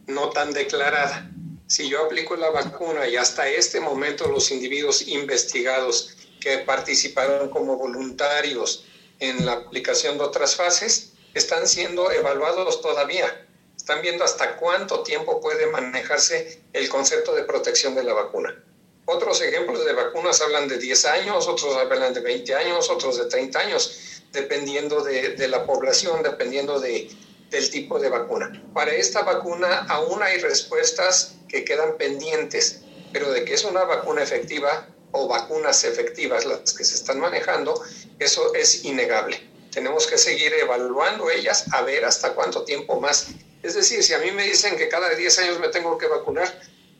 no 0.07 0.29
tan 0.31 0.51
declarada 0.51 1.31
si 1.69 1.87
yo 1.87 2.03
aplico 2.03 2.35
la 2.35 2.49
vacuna 2.49 3.07
y 3.07 3.15
hasta 3.15 3.47
este 3.47 3.79
momento 3.79 4.27
los 4.27 4.49
individuos 4.49 5.07
investigados 5.07 6.15
que 6.41 6.57
participaron 6.59 7.49
como 7.49 7.77
voluntarios 7.77 8.85
en 9.19 9.45
la 9.45 9.53
aplicación 9.53 10.17
de 10.17 10.23
otras 10.23 10.55
fases 10.55 11.11
están 11.35 11.67
siendo 11.67 12.11
evaluados 12.11 12.81
todavía. 12.81 13.47
Están 13.89 14.03
viendo 14.03 14.23
hasta 14.23 14.55
cuánto 14.57 15.01
tiempo 15.01 15.41
puede 15.41 15.65
manejarse 15.65 16.61
el 16.73 16.87
concepto 16.89 17.33
de 17.33 17.41
protección 17.41 17.95
de 17.95 18.03
la 18.03 18.13
vacuna. 18.13 18.63
Otros 19.05 19.41
ejemplos 19.41 19.83
de 19.83 19.93
vacunas 19.93 20.39
hablan 20.41 20.67
de 20.67 20.77
10 20.77 21.05
años, 21.05 21.47
otros 21.47 21.75
hablan 21.75 22.13
de 22.13 22.19
20 22.19 22.53
años, 22.53 22.87
otros 22.91 23.17
de 23.17 23.25
30 23.25 23.59
años, 23.59 24.21
dependiendo 24.31 25.03
de, 25.03 25.47
la 25.47 25.65
población, 25.65 26.21
dependiendo 26.21 26.79
de, 26.79 27.09
del 27.49 27.71
tipo 27.71 27.97
de 27.97 28.09
vacuna. 28.09 28.63
Para 28.75 28.91
esta 28.91 29.23
vacuna 29.23 29.87
aún 29.89 30.21
hay 30.21 30.37
respuestas 30.37 31.37
que 31.47 31.65
quedan 31.65 31.97
pendientes, 31.97 32.81
pero 33.11 33.31
de 33.31 33.43
que 33.43 33.55
es 33.55 33.63
una 33.63 33.85
vacuna 33.85 34.21
efectiva 34.21 34.87
o 35.13 35.27
vacunas 35.27 35.83
efectivas 35.83 36.45
las 36.45 36.75
que 36.75 36.85
se 36.85 36.93
están 36.93 37.19
manejando, 37.19 37.81
eso 38.19 38.53
es 38.53 38.85
innegable. 38.85 39.41
Tenemos 39.71 40.05
que 40.05 40.19
seguir 40.19 40.53
evaluando 40.53 41.31
ellas 41.31 41.65
a 41.71 41.81
ver 41.81 42.05
hasta 42.05 42.35
cuánto 42.35 42.65
tiempo 42.65 43.01
más. 43.01 43.29
Es 43.61 43.75
decir, 43.75 44.03
si 44.03 44.13
a 44.13 44.19
mí 44.19 44.31
me 44.31 44.43
dicen 44.43 44.77
que 44.77 44.87
cada 44.87 45.09
10 45.13 45.39
años 45.39 45.59
me 45.59 45.67
tengo 45.69 45.97
que 45.97 46.07
vacunar, 46.07 46.47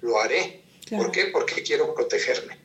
lo 0.01 0.19
haré. 0.19 0.61
¿Por 0.89 1.11
qué? 1.11 1.25
Porque 1.25 1.61
quiero 1.63 1.93
protegerme. 1.93 2.57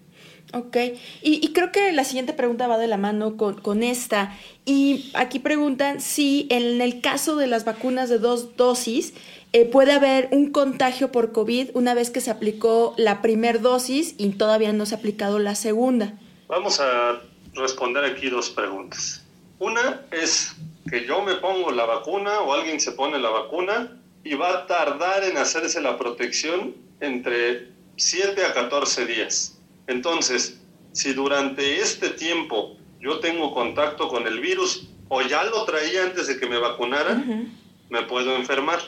Ok, 0.52 0.76
y, 1.20 1.52
creo 1.52 1.72
que 1.72 1.90
la 1.90 2.04
siguiente 2.04 2.32
pregunta 2.32 2.68
va 2.68 2.78
de 2.78 2.86
la 2.86 2.96
mano 2.96 3.36
con, 3.36 3.82
esta. 3.82 4.38
Y 4.64 5.10
aquí 5.14 5.40
preguntan 5.40 6.00
si 6.00 6.46
en 6.48 6.80
el 6.80 7.00
caso 7.00 7.34
de 7.36 7.48
las 7.48 7.64
vacunas 7.64 8.08
de 8.08 8.18
dos 8.18 8.56
dosis 8.56 9.14
eh, 9.52 9.64
puede 9.64 9.92
haber 9.92 10.28
un 10.30 10.52
contagio 10.52 11.10
por 11.10 11.32
COVID 11.32 11.70
una 11.74 11.94
vez 11.94 12.10
que 12.10 12.20
se 12.20 12.30
aplicó 12.30 12.94
la 12.98 13.20
primera 13.20 13.58
dosis 13.58 14.14
y 14.16 14.28
todavía 14.30 14.72
no 14.72 14.86
se 14.86 14.94
ha 14.94 14.98
aplicado 14.98 15.40
la 15.40 15.56
segunda. 15.56 16.14
Vamos 16.46 16.78
a 16.78 17.20
responder 17.54 18.04
aquí 18.04 18.30
dos 18.30 18.50
preguntas. 18.50 19.24
Una 19.58 20.02
es 20.12 20.54
que 20.90 21.06
yo 21.06 21.22
me 21.22 21.36
pongo 21.36 21.70
la 21.70 21.86
vacuna 21.86 22.40
o 22.40 22.52
alguien 22.52 22.80
se 22.80 22.92
pone 22.92 23.18
la 23.18 23.30
vacuna 23.30 24.00
y 24.22 24.34
va 24.34 24.50
a 24.50 24.66
tardar 24.66 25.24
en 25.24 25.36
hacerse 25.36 25.80
la 25.80 25.98
protección 25.98 26.74
entre 27.00 27.68
7 27.96 28.44
a 28.44 28.54
14 28.54 29.06
días. 29.06 29.58
Entonces, 29.86 30.58
si 30.92 31.12
durante 31.12 31.80
este 31.80 32.10
tiempo 32.10 32.76
yo 33.00 33.20
tengo 33.20 33.52
contacto 33.52 34.08
con 34.08 34.26
el 34.26 34.40
virus 34.40 34.88
o 35.08 35.20
ya 35.22 35.44
lo 35.44 35.64
traía 35.64 36.04
antes 36.04 36.26
de 36.26 36.38
que 36.38 36.46
me 36.46 36.58
vacunaran, 36.58 37.52
me 37.90 38.02
puedo 38.04 38.34
enfermar, 38.34 38.80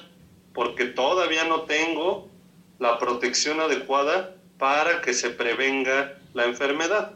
porque 0.55 0.87
todavía 0.87 1.45
no 1.45 1.63
tengo 1.63 2.29
la 2.79 2.99
protección 2.99 3.61
adecuada 3.61 4.35
para 4.59 5.03
que 5.03 5.13
se 5.13 5.31
prevenga 5.31 6.19
la 6.33 6.47
enfermedad. 6.47 7.13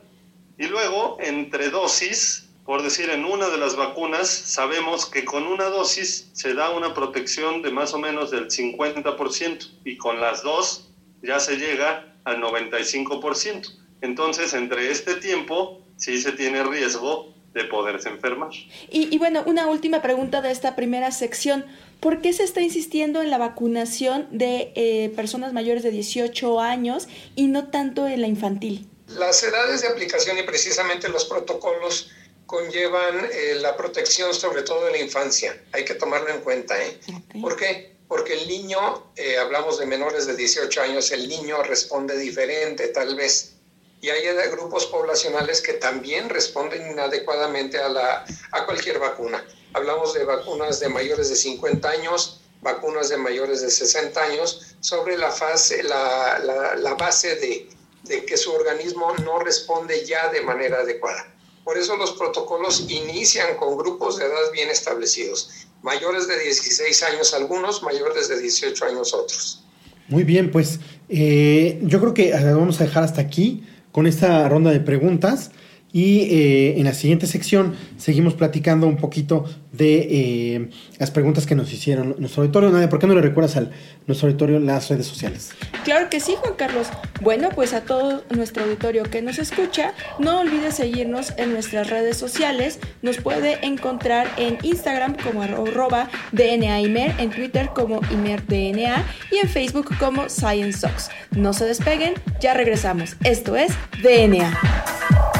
Y 0.58 0.66
luego, 0.66 1.16
entre 1.20 1.70
dosis, 1.70 2.49
por 2.64 2.82
decir, 2.82 3.10
en 3.10 3.24
una 3.24 3.48
de 3.48 3.58
las 3.58 3.76
vacunas, 3.76 4.28
sabemos 4.28 5.06
que 5.06 5.24
con 5.24 5.46
una 5.46 5.64
dosis 5.64 6.30
se 6.32 6.54
da 6.54 6.70
una 6.70 6.94
protección 6.94 7.62
de 7.62 7.70
más 7.70 7.94
o 7.94 7.98
menos 7.98 8.30
del 8.30 8.48
50% 8.48 9.70
y 9.84 9.96
con 9.96 10.20
las 10.20 10.42
dos 10.42 10.90
ya 11.22 11.40
se 11.40 11.56
llega 11.56 12.14
al 12.24 12.40
95%. 12.40 13.66
Entonces, 14.02 14.54
entre 14.54 14.90
este 14.90 15.14
tiempo, 15.14 15.80
sí 15.96 16.20
se 16.20 16.32
tiene 16.32 16.62
riesgo 16.62 17.34
de 17.54 17.64
poderse 17.64 18.08
enfermar. 18.08 18.50
Y, 18.90 19.18
bueno, 19.18 19.42
una 19.46 19.66
última 19.66 20.02
pregunta 20.02 20.40
de 20.40 20.52
esta 20.52 20.76
primera 20.76 21.10
sección. 21.10 21.64
¿Por 21.98 22.22
qué 22.22 22.32
se 22.32 22.44
está 22.44 22.60
insistiendo 22.60 23.20
en 23.20 23.30
la 23.30 23.38
vacunación 23.38 24.28
de 24.30 24.72
eh, 24.76 25.12
personas 25.16 25.52
mayores 25.52 25.82
de 25.82 25.90
18 25.90 26.60
años 26.60 27.08
y 27.34 27.48
no 27.48 27.68
tanto 27.68 28.06
en 28.06 28.20
la 28.20 28.28
infantil? 28.28 28.88
Las 29.08 29.42
edades 29.42 29.82
de 29.82 29.88
aplicación 29.88 30.38
y 30.38 30.44
precisamente 30.44 31.08
los 31.08 31.24
protocolos 31.24 32.10
conllevan 32.50 33.28
eh, 33.32 33.54
la 33.60 33.76
protección 33.76 34.34
sobre 34.34 34.62
todo 34.62 34.86
de 34.86 34.90
la 34.90 34.98
infancia. 34.98 35.56
Hay 35.70 35.84
que 35.84 35.94
tomarlo 35.94 36.30
en 36.30 36.40
cuenta. 36.40 36.76
¿eh? 36.82 36.98
¿Por 37.40 37.54
qué? 37.54 37.94
Porque 38.08 38.32
el 38.32 38.48
niño, 38.48 39.12
eh, 39.14 39.38
hablamos 39.38 39.78
de 39.78 39.86
menores 39.86 40.26
de 40.26 40.34
18 40.34 40.82
años, 40.82 41.12
el 41.12 41.28
niño 41.28 41.62
responde 41.62 42.18
diferente 42.18 42.88
tal 42.88 43.14
vez. 43.14 43.52
Y 44.00 44.10
hay 44.10 44.26
grupos 44.50 44.86
poblacionales 44.86 45.60
que 45.60 45.74
también 45.74 46.28
responden 46.28 46.90
inadecuadamente 46.90 47.78
a, 47.78 47.88
la, 47.88 48.24
a 48.50 48.66
cualquier 48.66 48.98
vacuna. 48.98 49.46
Hablamos 49.72 50.14
de 50.14 50.24
vacunas 50.24 50.80
de 50.80 50.88
mayores 50.88 51.28
de 51.28 51.36
50 51.36 51.88
años, 51.88 52.40
vacunas 52.62 53.10
de 53.10 53.16
mayores 53.16 53.60
de 53.60 53.70
60 53.70 54.20
años, 54.20 54.74
sobre 54.80 55.16
la, 55.16 55.30
fase, 55.30 55.84
la, 55.84 56.40
la, 56.40 56.74
la 56.74 56.94
base 56.94 57.36
de, 57.36 57.68
de 58.02 58.24
que 58.24 58.36
su 58.36 58.50
organismo 58.52 59.14
no 59.22 59.38
responde 59.38 60.04
ya 60.04 60.30
de 60.30 60.40
manera 60.40 60.78
adecuada. 60.78 61.32
Por 61.70 61.78
eso 61.78 61.96
los 61.96 62.10
protocolos 62.14 62.90
inician 62.90 63.56
con 63.56 63.78
grupos 63.78 64.18
de 64.18 64.24
edad 64.24 64.50
bien 64.52 64.70
establecidos, 64.70 65.68
mayores 65.82 66.26
de 66.26 66.36
16 66.36 67.00
años 67.04 67.32
algunos, 67.32 67.84
mayores 67.84 68.28
de 68.28 68.40
18 68.40 68.86
años 68.86 69.14
otros. 69.14 69.62
Muy 70.08 70.24
bien, 70.24 70.50
pues 70.50 70.80
eh, 71.08 71.78
yo 71.84 72.00
creo 72.00 72.12
que 72.12 72.32
vamos 72.32 72.80
a 72.80 72.84
dejar 72.86 73.04
hasta 73.04 73.20
aquí 73.20 73.62
con 73.92 74.08
esta 74.08 74.48
ronda 74.48 74.72
de 74.72 74.80
preguntas. 74.80 75.52
Y 75.92 76.20
eh, 76.20 76.78
en 76.78 76.84
la 76.84 76.94
siguiente 76.94 77.26
sección 77.26 77.74
seguimos 77.96 78.34
platicando 78.34 78.86
un 78.86 78.96
poquito 78.96 79.44
de 79.72 80.08
eh, 80.10 80.70
las 80.98 81.10
preguntas 81.10 81.46
que 81.46 81.54
nos 81.54 81.72
hicieron 81.72 82.14
nuestro 82.18 82.42
auditorio. 82.42 82.70
Nadia, 82.70 82.88
¿por 82.88 82.98
qué 82.98 83.06
no 83.06 83.14
le 83.14 83.20
recuerdas 83.20 83.56
a 83.56 83.70
nuestro 84.06 84.28
auditorio 84.28 84.60
las 84.60 84.88
redes 84.88 85.06
sociales? 85.06 85.50
Claro 85.84 86.08
que 86.10 86.20
sí, 86.20 86.34
Juan 86.40 86.54
Carlos. 86.56 86.88
Bueno, 87.20 87.48
pues 87.54 87.72
a 87.72 87.82
todo 87.82 88.22
nuestro 88.30 88.64
auditorio 88.64 89.02
que 89.04 89.22
nos 89.22 89.38
escucha, 89.38 89.94
no 90.18 90.40
olvide 90.40 90.72
seguirnos 90.72 91.32
en 91.36 91.52
nuestras 91.52 91.90
redes 91.90 92.16
sociales. 92.16 92.78
Nos 93.02 93.18
puede 93.18 93.64
encontrar 93.66 94.28
en 94.36 94.58
Instagram 94.62 95.16
como 95.22 95.42
arroba 95.42 96.08
DNAImer, 96.32 97.14
en 97.18 97.30
Twitter 97.30 97.70
como 97.74 98.00
ImerDNA 98.12 99.06
y 99.32 99.38
en 99.38 99.48
Facebook 99.48 99.90
como 99.98 100.28
ScienceSox. 100.28 101.10
No 101.32 101.52
se 101.52 101.64
despeguen, 101.64 102.14
ya 102.40 102.54
regresamos. 102.54 103.16
Esto 103.24 103.56
es 103.56 103.72
DNA. 104.02 105.39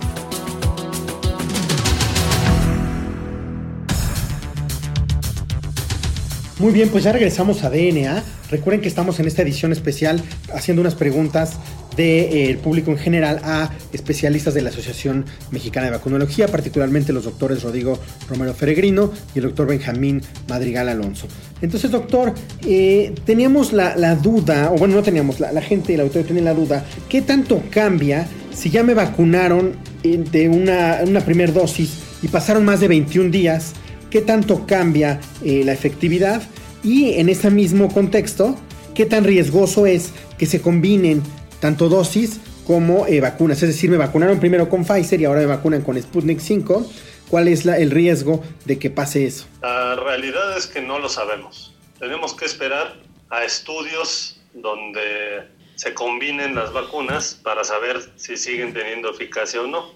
Muy 6.61 6.73
bien, 6.73 6.89
pues 6.89 7.03
ya 7.03 7.11
regresamos 7.11 7.63
a 7.63 7.71
DNA. 7.71 8.23
Recuerden 8.51 8.81
que 8.81 8.87
estamos 8.87 9.19
en 9.19 9.25
esta 9.25 9.41
edición 9.41 9.71
especial 9.71 10.21
haciendo 10.53 10.81
unas 10.81 10.93
preguntas 10.93 11.57
del 11.97 12.55
público 12.59 12.91
en 12.91 12.99
general 12.99 13.41
a 13.43 13.71
especialistas 13.91 14.53
de 14.53 14.61
la 14.61 14.69
Asociación 14.69 15.25
Mexicana 15.49 15.87
de 15.87 15.93
Vacunología, 15.93 16.47
particularmente 16.49 17.13
los 17.13 17.23
doctores 17.23 17.63
Rodrigo 17.63 17.97
Romero 18.29 18.53
Feregrino 18.53 19.11
y 19.33 19.39
el 19.39 19.45
doctor 19.45 19.65
Benjamín 19.69 20.21
Madrigal 20.47 20.87
Alonso. 20.89 21.25
Entonces, 21.63 21.89
doctor, 21.89 22.35
eh, 22.63 23.15
teníamos 23.25 23.73
la, 23.73 24.15
duda, 24.17 24.71
o 24.71 24.77
bueno, 24.77 24.93
no 24.93 25.01
teníamos, 25.01 25.39
la, 25.39 25.61
gente, 25.63 25.95
el 25.95 26.01
autor 26.01 26.25
tiene 26.25 26.41
la 26.41 26.53
duda, 26.53 26.85
¿qué 27.09 27.23
tanto 27.23 27.63
cambia 27.71 28.27
si 28.53 28.69
ya 28.69 28.83
me 28.83 28.93
vacunaron 28.93 29.77
eh, 30.03 30.23
de 30.31 30.47
una 30.47 31.21
primera 31.25 31.51
dosis 31.51 31.97
y 32.21 32.27
pasaron 32.27 32.63
más 32.63 32.81
de 32.81 32.87
21 32.87 33.31
días? 33.31 33.73
¿Qué 34.11 34.21
tanto 34.21 34.67
cambia 34.67 35.19
eh, 35.43 35.63
la 35.65 35.73
efectividad? 35.73 36.43
Y 36.83 37.13
en 37.13 37.29
ese 37.29 37.49
mismo 37.49 37.91
contexto, 37.91 38.55
¿qué 38.93 39.07
tan 39.07 39.23
riesgoso 39.23 39.87
es 39.87 40.11
que 40.37 40.45
se 40.45 40.61
combinen 40.61 41.23
tanto 41.59 41.89
dosis 41.89 42.39
como 42.65 43.07
eh, 43.07 43.21
vacunas. 43.21 43.61
Es 43.63 43.69
decir, 43.69 43.89
me 43.89 43.97
vacunaron 43.97 44.39
primero 44.39 44.69
con 44.69 44.85
Pfizer 44.85 45.19
y 45.21 45.25
ahora 45.25 45.41
me 45.41 45.45
vacunan 45.45 45.81
con 45.81 46.01
Sputnik 46.01 46.39
5. 46.39 46.89
¿Cuál 47.29 47.47
es 47.47 47.65
el 47.65 47.91
riesgo 47.91 48.43
de 48.65 48.77
que 48.77 48.89
pase 48.89 49.25
eso? 49.25 49.45
La 49.61 49.95
realidad 49.95 50.57
es 50.57 50.67
que 50.67 50.81
no 50.81 50.99
lo 50.99 51.07
sabemos. 51.07 51.73
Tenemos 51.99 52.33
que 52.33 52.45
esperar 52.45 52.97
a 53.29 53.45
estudios 53.45 54.41
donde 54.53 55.47
se 55.75 55.93
combinen 55.93 56.55
las 56.55 56.73
vacunas 56.73 57.39
para 57.41 57.63
saber 57.63 58.01
si 58.17 58.35
siguen 58.35 58.73
teniendo 58.73 59.11
eficacia 59.11 59.61
o 59.61 59.67
no. 59.67 59.93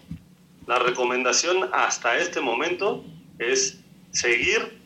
La 0.66 0.80
recomendación 0.80 1.70
hasta 1.74 2.18
este 2.18 2.40
momento 2.40 3.04
es 3.40 3.80
seguir 4.16 4.80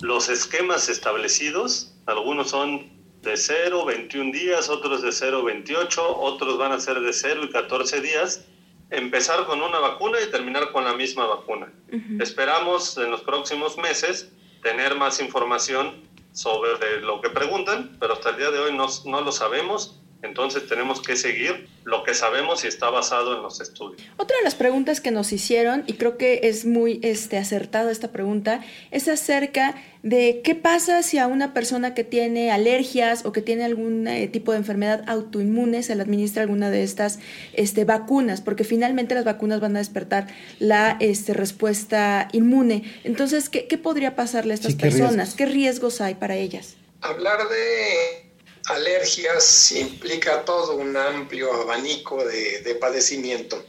los 0.00 0.28
esquemas 0.28 0.88
establecidos. 0.88 1.94
Algunos 2.06 2.50
son 2.50 2.90
de 3.22 3.36
0, 3.36 3.84
21 3.84 4.32
días, 4.32 4.68
otros 4.68 5.02
de 5.02 5.12
0, 5.12 5.44
28, 5.44 6.18
otros 6.18 6.58
van 6.58 6.72
a 6.72 6.80
ser 6.80 7.00
de 7.00 7.12
0 7.12 7.42
y 7.44 7.50
14 7.50 8.00
días. 8.00 8.44
Empezar 8.90 9.46
con 9.46 9.62
una 9.62 9.78
vacuna 9.78 10.18
y 10.20 10.30
terminar 10.30 10.70
con 10.72 10.84
la 10.84 10.94
misma 10.94 11.26
vacuna. 11.26 11.72
Esperamos 12.20 12.96
en 12.98 13.10
los 13.10 13.22
próximos 13.22 13.78
meses 13.78 14.30
tener 14.62 14.94
más 14.94 15.20
información 15.20 16.04
sobre 16.32 17.00
lo 17.00 17.20
que 17.20 17.30
preguntan, 17.30 17.96
pero 17.98 18.12
hasta 18.14 18.30
el 18.30 18.36
día 18.36 18.50
de 18.50 18.58
hoy 18.58 18.76
no, 18.76 18.86
no 19.06 19.20
lo 19.22 19.32
sabemos 19.32 20.00
entonces 20.22 20.66
tenemos 20.66 21.00
que 21.00 21.16
seguir 21.16 21.68
lo 21.84 22.02
que 22.02 22.14
sabemos 22.14 22.64
y 22.64 22.68
está 22.68 22.90
basado 22.90 23.36
en 23.36 23.42
los 23.42 23.60
estudios. 23.60 24.02
Otra 24.16 24.36
de 24.38 24.44
las 24.44 24.54
preguntas 24.54 25.00
que 25.00 25.10
nos 25.10 25.32
hicieron, 25.32 25.84
y 25.86 25.94
creo 25.94 26.16
que 26.16 26.40
es 26.44 26.64
muy 26.64 26.98
este, 27.02 27.38
acertada 27.38 27.92
esta 27.92 28.10
pregunta, 28.12 28.64
es 28.90 29.08
acerca 29.08 29.76
de 30.02 30.40
qué 30.42 30.54
pasa 30.54 31.02
si 31.02 31.18
a 31.18 31.26
una 31.26 31.52
persona 31.52 31.94
que 31.94 32.02
tiene 32.02 32.50
alergias 32.50 33.24
o 33.24 33.32
que 33.32 33.42
tiene 33.42 33.64
algún 33.64 34.08
eh, 34.08 34.26
tipo 34.28 34.52
de 34.52 34.58
enfermedad 34.58 35.04
autoinmune 35.06 35.82
se 35.82 35.94
le 35.94 36.02
administra 36.02 36.42
alguna 36.42 36.70
de 36.70 36.82
estas 36.82 37.18
este, 37.52 37.84
vacunas, 37.84 38.40
porque 38.40 38.64
finalmente 38.64 39.14
las 39.14 39.24
vacunas 39.24 39.60
van 39.60 39.76
a 39.76 39.78
despertar 39.78 40.26
la 40.58 40.96
este, 41.00 41.34
respuesta 41.34 42.28
inmune. 42.32 42.82
Entonces, 43.04 43.48
¿qué, 43.48 43.62
podría 43.78 44.16
pasarle 44.16 44.52
a 44.52 44.56
estas 44.56 44.74
personas? 44.74 45.34
¿Qué 45.34 45.46
riesgos 45.46 46.00
hay 46.00 46.14
para 46.14 46.34
ellas? 46.34 46.76
Hablar 47.02 47.38
de 47.48 48.25
alergias 48.66 49.72
implica 49.72 50.44
todo 50.44 50.74
un 50.76 50.96
amplio 50.96 51.52
abanico 51.52 52.24
de, 52.24 52.76
padecimiento. 52.80 53.64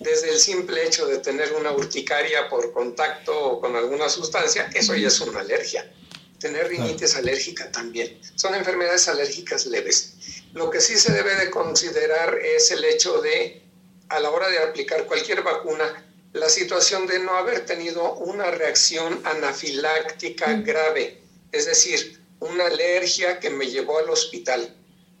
Desde 0.00 0.30
el 0.30 0.38
simple 0.38 0.84
hecho 0.84 1.06
de 1.06 1.18
tener 1.18 1.52
una 1.52 1.72
urticaria 1.72 2.48
por 2.48 2.72
contacto 2.72 3.60
con 3.60 3.76
alguna 3.76 4.08
sustancia, 4.08 4.70
eso 4.74 4.94
ya 4.94 5.08
es 5.08 5.20
una 5.20 5.40
alergia. 5.40 5.90
Tener 6.38 6.68
rinitis 6.68 7.14
alérgica 7.14 7.70
también. 7.70 8.20
Son 8.34 8.54
enfermedades 8.54 9.08
alérgicas 9.08 9.66
leves. 9.66 10.14
Lo 10.54 10.70
que 10.70 10.80
sí 10.80 10.96
se 10.96 11.12
debe 11.12 11.36
de 11.36 11.50
considerar 11.50 12.36
es 12.36 12.70
el 12.72 12.84
hecho 12.84 13.20
de, 13.20 13.62
a 14.08 14.18
la 14.18 14.30
hora 14.30 14.48
de 14.48 14.58
aplicar 14.58 15.06
cualquier 15.06 15.42
vacuna, 15.42 16.04
la 16.32 16.48
situación 16.48 17.06
de 17.06 17.20
no 17.20 17.34
haber 17.34 17.64
tenido 17.64 18.14
una 18.14 18.50
reacción 18.50 19.20
anafiláctica 19.24 20.52
grave. 20.54 21.22
Es 21.52 21.66
decir, 21.66 22.21
una 22.42 22.66
alergia 22.66 23.38
que 23.38 23.50
me 23.50 23.70
llevó 23.70 23.98
al 23.98 24.10
hospital. 24.10 24.76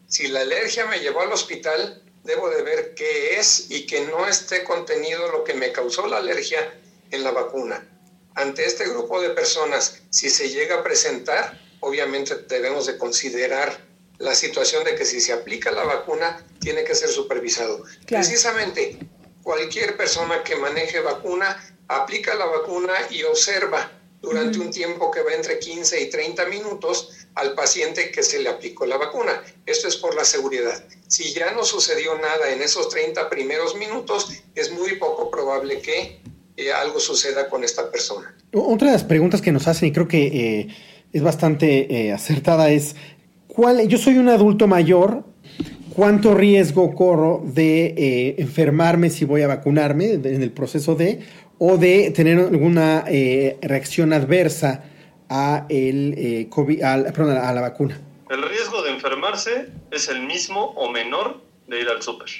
Si 0.08 0.26
la 0.26 0.40
alergia 0.40 0.86
me 0.86 0.98
llevó 0.98 1.20
al 1.20 1.32
hospital, 1.32 2.02
debo 2.24 2.50
de 2.50 2.62
ver 2.62 2.94
qué 2.94 3.38
es 3.38 3.70
y 3.70 3.86
que 3.86 4.00
no 4.02 4.26
esté 4.26 4.64
contenido 4.64 5.30
lo 5.30 5.44
que 5.44 5.54
me 5.54 5.70
causó 5.70 6.06
la 6.08 6.16
alergia 6.16 6.80
en 7.12 7.22
la 7.22 7.30
vacuna. 7.30 7.88
Ante 8.34 8.64
este 8.64 8.88
grupo 8.88 9.20
de 9.20 9.30
personas, 9.30 10.00
si 10.10 10.30
se 10.30 10.48
llega 10.48 10.76
a 10.76 10.82
presentar, 10.82 11.60
obviamente 11.80 12.34
debemos 12.48 12.86
de 12.86 12.98
considerar 12.98 13.86
la 14.18 14.34
situación 14.34 14.82
de 14.82 14.96
que 14.96 15.04
si 15.04 15.20
se 15.20 15.32
aplica 15.32 15.70
la 15.70 15.84
vacuna, 15.84 16.44
tiene 16.60 16.82
que 16.82 16.94
ser 16.94 17.08
supervisado. 17.08 17.84
Precisamente, 18.06 18.98
cualquier 19.44 19.96
persona 19.96 20.42
que 20.42 20.56
maneje 20.56 21.00
vacuna, 21.00 21.56
aplica 21.86 22.34
la 22.34 22.46
vacuna 22.46 22.94
y 23.10 23.22
observa 23.22 24.01
durante 24.22 24.60
un 24.60 24.70
tiempo 24.70 25.10
que 25.10 25.20
va 25.20 25.34
entre 25.34 25.58
15 25.58 26.00
y 26.00 26.08
30 26.08 26.46
minutos 26.46 27.10
al 27.34 27.54
paciente 27.54 28.10
que 28.12 28.22
se 28.22 28.40
le 28.40 28.48
aplicó 28.48 28.86
la 28.86 28.96
vacuna. 28.96 29.42
Esto 29.66 29.88
es 29.88 29.96
por 29.96 30.14
la 30.14 30.24
seguridad. 30.24 30.84
Si 31.08 31.34
ya 31.34 31.52
no 31.52 31.64
sucedió 31.64 32.14
nada 32.14 32.52
en 32.52 32.62
esos 32.62 32.88
30 32.88 33.28
primeros 33.28 33.74
minutos, 33.76 34.28
es 34.54 34.72
muy 34.72 34.96
poco 34.96 35.28
probable 35.28 35.80
que 35.80 36.20
eh, 36.56 36.72
algo 36.72 37.00
suceda 37.00 37.48
con 37.48 37.64
esta 37.64 37.90
persona. 37.90 38.34
Otra 38.52 38.88
de 38.88 38.92
las 38.92 39.04
preguntas 39.04 39.42
que 39.42 39.50
nos 39.50 39.66
hacen, 39.66 39.88
y 39.88 39.92
creo 39.92 40.06
que 40.06 40.26
eh, 40.26 40.68
es 41.12 41.22
bastante 41.22 42.06
eh, 42.06 42.12
acertada, 42.12 42.70
es, 42.70 42.94
¿cuál, 43.48 43.88
yo 43.88 43.98
soy 43.98 44.18
un 44.18 44.28
adulto 44.28 44.68
mayor, 44.68 45.24
¿cuánto 45.94 46.34
riesgo 46.34 46.94
corro 46.94 47.42
de 47.44 48.36
enfermarme 48.38 49.10
si 49.10 49.24
voy 49.24 49.42
a 49.42 49.48
vacunarme 49.48 50.12
en 50.12 50.42
el 50.42 50.52
proceso 50.52 50.94
de 50.94 51.20
o 51.64 51.78
de 51.78 52.10
tener 52.10 52.40
alguna 52.40 53.04
eh, 53.06 53.56
reacción 53.62 54.12
adversa 54.12 54.82
a, 55.28 55.64
el, 55.68 56.12
eh, 56.18 56.82
a, 56.82 56.96
la 56.96 57.60
vacuna. 57.60 58.00
El 58.30 58.42
riesgo 58.42 58.82
de 58.82 58.90
enfermarse 58.90 59.68
es 59.92 60.08
el 60.08 60.22
mismo 60.22 60.72
o 60.74 60.90
menor 60.90 61.40
de 61.68 61.80
ir 61.82 61.88
al 61.88 62.02
súper. 62.02 62.30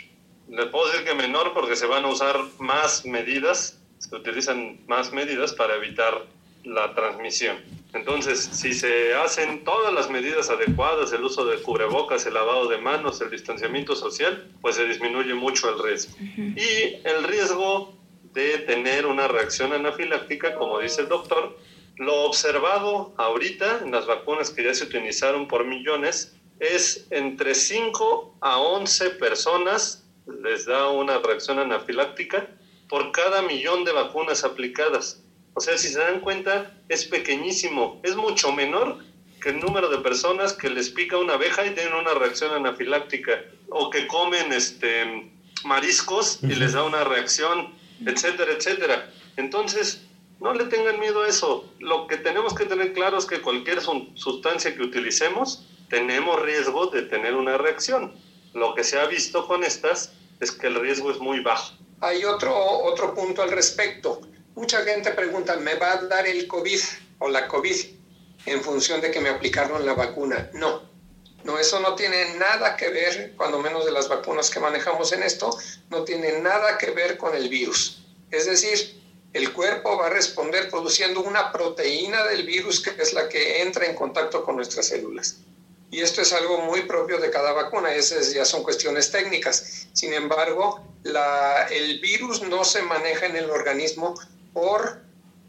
Le 0.49 0.67
puedo 0.67 0.91
decir 0.91 1.07
que 1.07 1.15
menor 1.15 1.55
porque 1.55 1.77
se 1.77 1.87
van 1.87 2.05
a 2.05 2.09
usar 2.09 2.35
más 2.59 3.07
medidas, 3.07 3.79
se 3.99 4.17
utilizan 4.17 4.81
más 4.89 5.13
medidas 5.13 5.53
para 5.53 5.77
evitar 5.77 6.27
la 6.65 6.93
transmisión. 6.97 7.59
Entonces, 7.93 8.51
si 8.53 8.75
se 8.75 9.15
hacen 9.15 9.63
todas 9.63 9.95
las 9.95 10.11
medidas 10.11 10.51
adecuadas, 10.51 11.13
el 11.13 11.23
uso 11.23 11.45
de 11.45 11.63
cubrebocas, 11.63 12.27
el 12.27 12.35
lavado 12.35 12.67
de 12.67 12.79
manos, 12.79 13.21
el 13.21 13.31
distanciamiento 13.31 13.95
social, 13.95 14.49
pues 14.61 14.75
se 14.75 14.85
disminuye 14.85 15.35
mucho 15.35 15.69
el 15.69 15.81
riesgo. 15.81 16.17
Y 16.19 16.97
el 17.05 17.23
riesgo 17.23 18.02
de 18.33 18.59
tener 18.59 19.07
una 19.07 19.29
reacción 19.29 19.73
anafiláctica, 19.73 20.55
como 20.55 20.79
dice 20.79 21.03
el 21.03 21.09
doctor, 21.09 21.59
lo 21.97 22.23
observado 22.23 23.13
ahorita 23.17 23.81
en 23.85 23.93
las 23.93 24.07
vacunas 24.07 24.51
que 24.51 24.65
ya 24.65 24.75
se 24.75 24.85
utilizaron 24.85 25.47
por 25.47 25.65
millones 25.65 26.35
es 26.59 27.07
entre 27.11 27.55
5 27.55 28.39
a 28.41 28.59
11 28.59 29.11
personas 29.11 30.05
les 30.43 30.67
da 30.67 30.89
una 30.89 31.19
reacción 31.19 31.59
anafiláctica 31.59 32.49
por 32.89 33.11
cada 33.13 33.43
millón 33.43 33.85
de 33.85 33.93
vacunas 33.93 34.45
aplicadas. 34.45 35.21
O 35.55 35.61
sea, 35.61 35.77
si 35.77 35.89
se 35.89 35.99
dan 35.99 36.21
cuenta, 36.21 36.73
es 36.89 37.05
pequeñísimo, 37.05 38.01
es 38.05 38.17
mucho 38.17 38.53
menor 38.53 38.99
que 39.41 39.51
el 39.51 39.61
número 39.61 39.89
de 39.89 39.99
personas 39.99 40.53
que 40.53 40.71
les 40.71 40.91
pica 40.91 41.19
una 41.19 41.35
abeja 41.35 41.67
y 41.67 41.71
tienen 41.71 41.95
una 41.95 42.15
reacción 42.15 42.53
anafiláctica, 42.53 43.43
o 43.69 43.91
que 43.91 44.07
comen 44.07 44.53
este, 44.53 45.33
mariscos 45.65 46.39
y 46.43 46.55
les 46.55 46.75
da 46.75 46.85
una 46.85 47.03
reacción, 47.05 47.75
etcétera, 48.07 48.53
etcétera. 48.53 49.11
Entonces, 49.37 50.03
no 50.41 50.53
le 50.55 50.65
tengan 50.65 50.99
miedo 50.99 51.23
a 51.23 51.29
eso. 51.29 51.73
Lo 51.79 52.07
que 52.07 52.17
tenemos 52.17 52.55
que 52.55 52.65
tener 52.65 52.93
claro 52.93 53.19
es 53.19 53.27
que 53.27 53.41
cualquier 53.41 53.81
sustancia 53.81 54.75
que 54.75 54.83
utilicemos, 54.83 55.67
tenemos 55.89 56.41
riesgo 56.43 56.87
de 56.87 57.03
tener 57.03 57.35
una 57.35 57.59
reacción. 57.59 58.15
Lo 58.55 58.75
que 58.75 58.85
se 58.85 58.99
ha 58.99 59.07
visto 59.07 59.47
con 59.47 59.63
estas 59.63 60.13
es 60.41 60.51
que 60.51 60.67
el 60.67 60.81
riesgo 60.81 61.11
es 61.11 61.19
muy 61.19 61.41
bajo. 61.41 61.75
Hay 62.01 62.25
otro, 62.25 62.55
otro 62.57 63.15
punto 63.15 63.43
al 63.43 63.51
respecto. 63.51 64.21
Mucha 64.55 64.83
gente 64.83 65.13
pregunta, 65.13 65.57
¿me 65.57 65.77
va 65.77 65.93
a 65.93 66.03
dar 66.03 66.27
el 66.27 66.47
COVID 66.49 66.81
o 67.21 67.29
la 67.29 67.47
COVID 67.47 67.77
en 68.47 68.61
función 68.61 69.01
de 69.01 69.11
que 69.11 69.21
me 69.21 69.29
aplicaron 69.29 69.87
la 69.87 69.95
vacuna? 69.95 70.51
No, 70.55 70.83
no, 71.45 71.59
eso 71.59 71.81
no 71.81 71.95
tiene 71.95 72.35
nada 72.35 72.77
que 72.77 72.89
ver, 72.89 73.35
cuando 73.37 73.59
menos 73.59 73.85
de 73.85 73.93
las 73.93 74.09
vacunas 74.09 74.51
que 74.51 74.61
manejamos 74.61 75.13
en 75.13 75.23
esto, 75.23 75.57
no 75.91 76.05
tiene 76.05 76.41
nada 76.41 76.79
que 76.79 76.91
ver 76.91 77.19
con 77.19 77.35
el 77.35 77.49
virus. 77.49 78.05
Es 78.31 78.47
decir, 78.47 79.01
el 79.33 79.53
cuerpo 79.53 79.97
va 79.97 80.07
a 80.07 80.11
responder 80.11 80.71
produciendo 80.71 81.21
una 81.23 81.51
proteína 81.53 82.25
del 82.25 82.47
virus 82.47 82.81
que 82.81 82.91
es 83.03 83.13
la 83.13 83.29
que 83.29 83.63
entra 83.63 83.87
en 83.87 83.95
contacto 83.95 84.45
con 84.45 84.57
nuestras 84.57 84.89
células. 84.89 85.39
Y 85.91 86.01
esto 86.01 86.23
es 86.23 86.33
algo 86.33 86.59
muy 86.59 86.83
propio 86.83 87.19
de 87.19 87.31
cada 87.31 87.53
vacuna, 87.53 87.95
esas 87.95 88.33
ya 88.33 88.45
son 88.45 88.63
cuestiones 88.63 89.11
técnicas. 89.11 89.89
Sin 89.93 90.15
embargo, 90.15 90.87
el 91.71 92.01
virus 92.01 92.43
no 92.43 92.65
se 92.65 92.83
maneja 92.83 93.27
en 93.27 93.37
el 93.37 93.51
organismo 93.51 94.15
por 94.55 95.03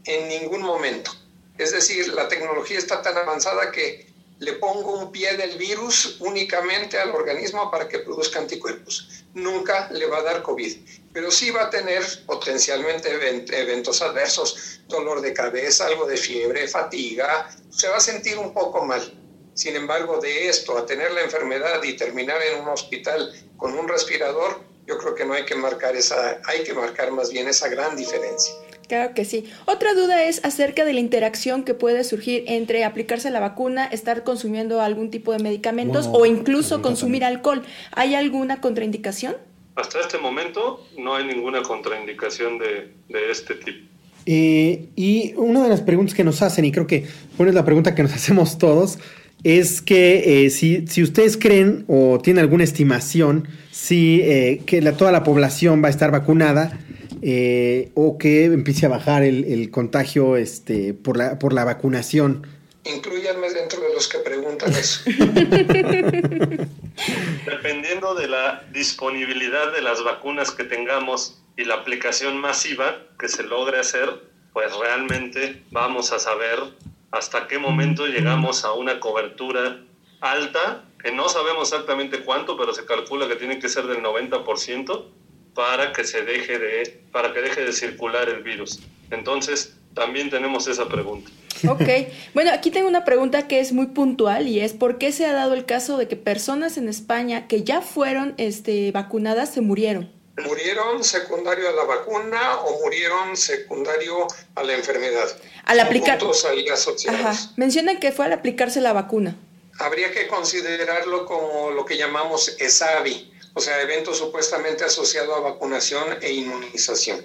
en 0.04 0.28
ningún 0.28 0.60
momento. 0.62 1.10
Es 1.56 1.72
decir, 1.72 2.08
la 2.08 2.28
tecnología 2.28 2.78
está 2.78 3.00
tan 3.00 3.16
avanzada 3.16 3.70
que 3.70 4.12
le 4.38 4.54
pongo 4.54 4.98
un 4.98 5.12
pie 5.12 5.36
del 5.36 5.56
virus 5.56 6.16
únicamente 6.20 6.98
al 6.98 7.10
organismo 7.10 7.70
para 7.70 7.88
que 7.88 8.00
produzca 8.00 8.40
anticuerpos. 8.40 9.24
Nunca 9.34 9.88
le 9.90 10.06
va 10.06 10.18
a 10.18 10.22
dar 10.22 10.42
COVID, 10.42 10.76
pero 11.12 11.30
sí 11.30 11.50
va 11.50 11.64
a 11.64 11.70
tener 11.70 12.02
potencialmente 12.26 13.10
eventos 13.10 14.02
adversos, 14.02 14.80
dolor 14.88 15.20
de 15.20 15.32
cabeza, 15.32 15.86
algo 15.86 16.06
de 16.06 16.16
fiebre, 16.16 16.66
fatiga, 16.68 17.48
se 17.70 17.88
va 17.88 17.96
a 17.96 18.00
sentir 18.00 18.38
un 18.38 18.52
poco 18.52 18.84
mal. 18.84 19.20
Sin 19.54 19.76
embargo, 19.76 20.18
de 20.18 20.48
esto 20.48 20.76
a 20.76 20.84
tener 20.84 21.12
la 21.12 21.22
enfermedad 21.22 21.82
y 21.84 21.96
terminar 21.96 22.42
en 22.42 22.60
un 22.60 22.68
hospital 22.68 23.32
con 23.56 23.78
un 23.78 23.86
respirador, 23.86 24.60
yo 24.86 24.98
creo 24.98 25.14
que 25.14 25.24
no 25.24 25.34
hay 25.34 25.44
que 25.44 25.54
marcar 25.54 25.96
esa, 25.96 26.40
hay 26.44 26.64
que 26.64 26.74
marcar 26.74 27.12
más 27.12 27.30
bien 27.30 27.48
esa 27.48 27.68
gran 27.68 27.96
diferencia. 27.96 28.52
Claro 28.88 29.14
que 29.14 29.24
sí. 29.24 29.44
Otra 29.64 29.94
duda 29.94 30.24
es 30.24 30.44
acerca 30.44 30.84
de 30.84 30.92
la 30.92 31.00
interacción 31.00 31.64
que 31.64 31.74
puede 31.74 32.04
surgir 32.04 32.44
entre 32.46 32.84
aplicarse 32.84 33.30
la 33.30 33.40
vacuna, 33.40 33.86
estar 33.86 34.24
consumiendo 34.24 34.80
algún 34.80 35.10
tipo 35.10 35.32
de 35.32 35.38
medicamentos 35.38 36.08
o 36.12 36.26
incluso 36.26 36.82
consumir 36.82 37.24
alcohol. 37.24 37.62
¿Hay 37.92 38.14
alguna 38.14 38.60
contraindicación? 38.60 39.36
Hasta 39.76 40.00
este 40.00 40.18
momento 40.18 40.86
no 40.98 41.14
hay 41.14 41.24
ninguna 41.24 41.62
contraindicación 41.62 42.58
de, 42.58 42.92
este 43.30 43.54
tipo. 43.54 43.88
Eh, 44.26 44.88
y 44.96 45.34
una 45.36 45.62
de 45.62 45.68
las 45.68 45.80
preguntas 45.80 46.14
que 46.14 46.24
nos 46.24 46.42
hacen, 46.42 46.64
y 46.64 46.72
creo 46.72 46.86
que 46.86 47.06
bueno, 47.36 47.50
es 47.50 47.54
la 47.54 47.64
pregunta 47.64 47.94
que 47.94 48.02
nos 48.02 48.12
hacemos 48.14 48.58
todos, 48.58 48.98
es 49.42 49.82
que 49.82 50.46
eh, 50.46 50.50
si, 50.50 50.86
si, 50.86 51.02
ustedes 51.02 51.36
creen 51.36 51.84
o 51.88 52.18
tienen 52.22 52.42
alguna 52.42 52.64
estimación 52.64 53.46
si 53.70 54.20
eh, 54.22 54.62
que 54.64 54.80
la, 54.80 54.96
toda 54.96 55.12
la 55.12 55.22
población 55.22 55.82
va 55.82 55.88
a 55.88 55.90
estar 55.90 56.10
vacunada 56.10 56.78
eh, 57.26 57.90
o 57.94 58.18
que 58.18 58.44
empiece 58.44 58.84
a 58.84 58.90
bajar 58.90 59.22
el, 59.22 59.70
contagio 59.70 60.36
este, 60.36 60.92
por, 60.92 61.16
la, 61.16 61.38
por 61.38 61.54
la 61.54 61.64
vacunación. 61.64 62.46
Incluyanme 62.84 63.50
dentro 63.50 63.80
de 63.80 63.94
los 63.94 64.08
que 64.08 64.18
preguntan 64.18 64.70
eso. 64.74 65.00
Dependiendo 67.46 68.14
de 68.14 68.28
la 68.28 68.64
disponibilidad 68.74 69.72
de 69.72 69.80
las 69.80 70.04
vacunas 70.04 70.50
que 70.50 70.64
tengamos 70.64 71.40
y 71.56 71.64
la 71.64 71.76
aplicación 71.76 72.36
masiva 72.36 72.98
que 73.18 73.30
se 73.30 73.42
logre 73.42 73.80
hacer, 73.80 74.10
pues 74.52 74.70
realmente 74.76 75.62
vamos 75.70 76.12
a 76.12 76.18
saber 76.18 76.58
hasta 77.10 77.48
qué 77.48 77.58
momento 77.58 78.06
llegamos 78.06 78.66
a 78.66 78.74
una 78.74 79.00
cobertura 79.00 79.80
alta, 80.20 80.84
que 81.02 81.10
no 81.10 81.30
sabemos 81.30 81.72
exactamente 81.72 82.20
cuánto, 82.20 82.58
pero 82.58 82.74
se 82.74 82.84
calcula 82.84 83.26
que 83.28 83.36
tiene 83.36 83.58
que 83.58 83.70
ser 83.70 83.86
del 83.86 84.02
90% 84.02 85.04
para 85.54 85.92
que 85.92 86.04
se 86.04 86.22
deje 86.22 86.58
de 86.58 87.00
para 87.12 87.32
que 87.32 87.40
deje 87.40 87.64
de 87.64 87.72
circular 87.72 88.28
el 88.28 88.42
virus. 88.42 88.80
Entonces, 89.10 89.74
también 89.94 90.30
tenemos 90.30 90.66
esa 90.66 90.88
pregunta. 90.88 91.30
Ok, 91.68 91.88
bueno, 92.34 92.50
aquí 92.52 92.70
tengo 92.70 92.88
una 92.88 93.04
pregunta 93.04 93.46
que 93.46 93.60
es 93.60 93.72
muy 93.72 93.86
puntual 93.86 94.48
y 94.48 94.60
es 94.60 94.72
¿por 94.72 94.98
qué 94.98 95.12
se 95.12 95.24
ha 95.24 95.32
dado 95.32 95.54
el 95.54 95.64
caso 95.64 95.96
de 95.96 96.08
que 96.08 96.16
personas 96.16 96.76
en 96.76 96.88
España 96.88 97.46
que 97.46 97.62
ya 97.62 97.80
fueron 97.80 98.34
este, 98.36 98.90
vacunadas 98.92 99.54
se 99.54 99.60
murieron? 99.60 100.10
¿Murieron 100.36 101.04
secundario 101.04 101.68
a 101.68 101.72
la 101.72 101.84
vacuna 101.84 102.56
o 102.64 102.80
murieron 102.80 103.36
secundario 103.36 104.26
a 104.56 104.64
la 104.64 104.74
enfermedad? 104.74 105.28
Al 105.64 105.78
aplicar. 105.78 106.18
Ajá. 107.08 107.34
Mencionan 107.56 108.00
que 108.00 108.10
fue 108.10 108.24
al 108.24 108.32
aplicarse 108.32 108.80
la 108.80 108.92
vacuna. 108.92 109.36
Habría 109.78 110.12
que 110.12 110.26
considerarlo 110.26 111.24
como 111.24 111.70
lo 111.70 111.84
que 111.84 111.96
llamamos 111.96 112.56
ESAVI, 112.58 113.32
o 113.54 113.60
sea, 113.60 113.80
evento 113.80 114.12
supuestamente 114.12 114.84
asociado 114.84 115.34
a 115.34 115.40
vacunación 115.40 116.18
e 116.20 116.32
inmunización. 116.32 117.24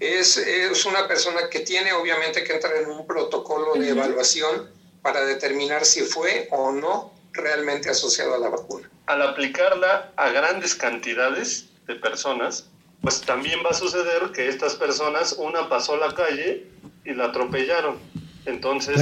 Es, 0.00 0.36
es 0.36 0.84
una 0.84 1.08
persona 1.08 1.48
que 1.48 1.60
tiene 1.60 1.92
obviamente 1.92 2.44
que 2.44 2.54
entrar 2.54 2.76
en 2.76 2.90
un 2.90 3.06
protocolo 3.06 3.74
de 3.74 3.90
evaluación 3.90 4.70
para 5.02 5.24
determinar 5.24 5.84
si 5.84 6.02
fue 6.02 6.48
o 6.50 6.72
no 6.72 7.12
realmente 7.32 7.88
asociado 7.90 8.34
a 8.34 8.38
la 8.38 8.48
vacuna. 8.48 8.90
Al 9.06 9.22
aplicarla 9.22 10.12
a 10.16 10.30
grandes 10.30 10.74
cantidades 10.74 11.66
de 11.86 11.94
personas, 11.94 12.66
pues 13.00 13.20
también 13.20 13.60
va 13.64 13.70
a 13.70 13.74
suceder 13.74 14.32
que 14.32 14.48
estas 14.48 14.74
personas, 14.74 15.34
una 15.34 15.68
pasó 15.68 15.96
la 15.96 16.14
calle 16.14 16.66
y 17.04 17.14
la 17.14 17.26
atropellaron. 17.26 17.98
Entonces, 18.44 19.00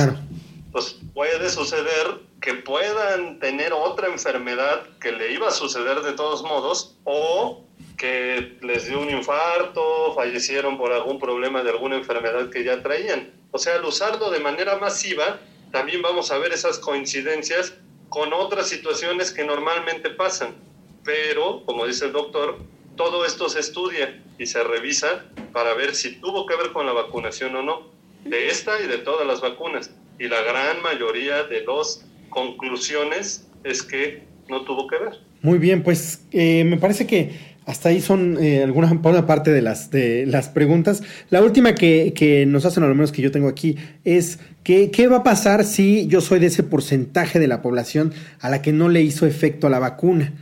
pues 0.77 0.95
puede 1.15 1.49
suceder 1.49 2.19
que 2.39 2.53
puedan 2.53 3.39
tener 3.39 3.73
otra 3.73 4.09
enfermedad 4.09 4.87
que 5.01 5.11
le 5.11 5.33
iba 5.33 5.49
a 5.49 5.51
suceder 5.51 6.03
de 6.03 6.13
todos 6.13 6.43
modos 6.43 6.99
o 7.05 7.65
que 7.97 8.59
les 8.61 8.87
dio 8.87 9.01
un 9.01 9.09
infarto, 9.09 10.13
fallecieron 10.15 10.77
por 10.77 10.93
algún 10.93 11.19
problema 11.19 11.63
de 11.63 11.71
alguna 11.71 11.97
enfermedad 11.97 12.51
que 12.51 12.63
ya 12.63 12.83
traían. 12.83 13.33
O 13.53 13.59
sea, 13.59 13.77
al 13.77 13.87
usarlo 13.87 14.31
de 14.31 14.41
manera 14.41 14.77
masiva, 14.77 15.41
también 15.73 16.03
vamos 16.03 16.31
a 16.31 16.37
ver 16.37 16.53
esas 16.53 16.79
coincidencias 16.79 17.73
con 18.11 18.35
otras 18.35 18.69
situaciones 18.69 19.33
que 19.33 19.45
normalmente 19.45 20.11
pasan. 20.11 20.57
Pero, 21.05 21.65
como 21.65 21.87
dice 21.87 22.05
el 22.05 22.13
doctor, 22.13 22.59
todo 22.97 23.25
esto 23.25 23.49
se 23.49 23.61
estudia 23.61 24.23
y 24.39 24.45
se 24.45 24.63
revisa 24.63 25.25
para 25.55 25.73
ver 25.73 25.95
si 25.95 26.21
tuvo 26.21 26.45
que 26.45 26.55
ver 26.55 26.75
con 26.75 26.85
la 26.85 26.93
vacunación 26.93 27.57
o 27.57 27.63
no, 27.63 27.91
de 28.25 28.49
esta 28.49 28.79
y 28.83 28.87
de 28.87 28.99
todas 28.99 29.27
las 29.27 29.41
vacunas. 29.41 29.91
Y 30.19 30.29
la 30.29 30.41
gran 30.43 30.83
mayoría 30.83 31.45
de 31.45 31.63
los 31.63 32.05
conclusiones 32.31 33.47
es 33.65 33.83
que 33.83 34.23
no 34.49 34.65
tuvo 34.65 34.87
que 34.87 34.99
ver. 34.99 35.13
Muy 35.43 35.59
bien, 35.59 35.83
pues 35.83 36.21
eh, 36.33 36.65
me 36.65 36.77
parece 36.77 37.07
que 37.07 37.57
hasta 37.67 37.89
ahí 37.89 38.01
son 38.01 38.43
eh, 38.43 38.63
alguna 38.63 38.91
una 38.93 39.27
parte 39.27 39.51
de 39.51 39.61
las, 39.61 39.91
de 39.91 40.25
las 40.25 40.49
preguntas. 40.49 41.03
La 41.31 41.43
última 41.43 41.75
que, 41.75 42.13
que, 42.15 42.47
nos 42.47 42.65
hacen, 42.65 42.85
a 42.85 42.87
lo 42.87 42.95
menos 42.95 43.11
que 43.11 43.23
yo 43.23 43.33
tengo 43.33 43.49
aquí, 43.49 43.77
es 44.05 44.39
que, 44.63 44.93
¿qué 44.93 45.09
va 45.09 45.19
a 45.19 45.23
pasar 45.25 45.65
si 45.65 46.07
yo 46.07 46.21
soy 46.21 46.39
de 46.39 46.47
ese 46.47 46.63
porcentaje 46.63 47.41
de 47.41 47.49
la 47.49 47.63
población 47.63 48.15
a 48.41 48.51
la 48.51 48.63
que 48.63 48.73
no 48.73 48.89
le 48.89 49.03
hizo 49.03 49.27
efecto 49.27 49.69
la 49.69 49.81
vacuna? 49.81 50.33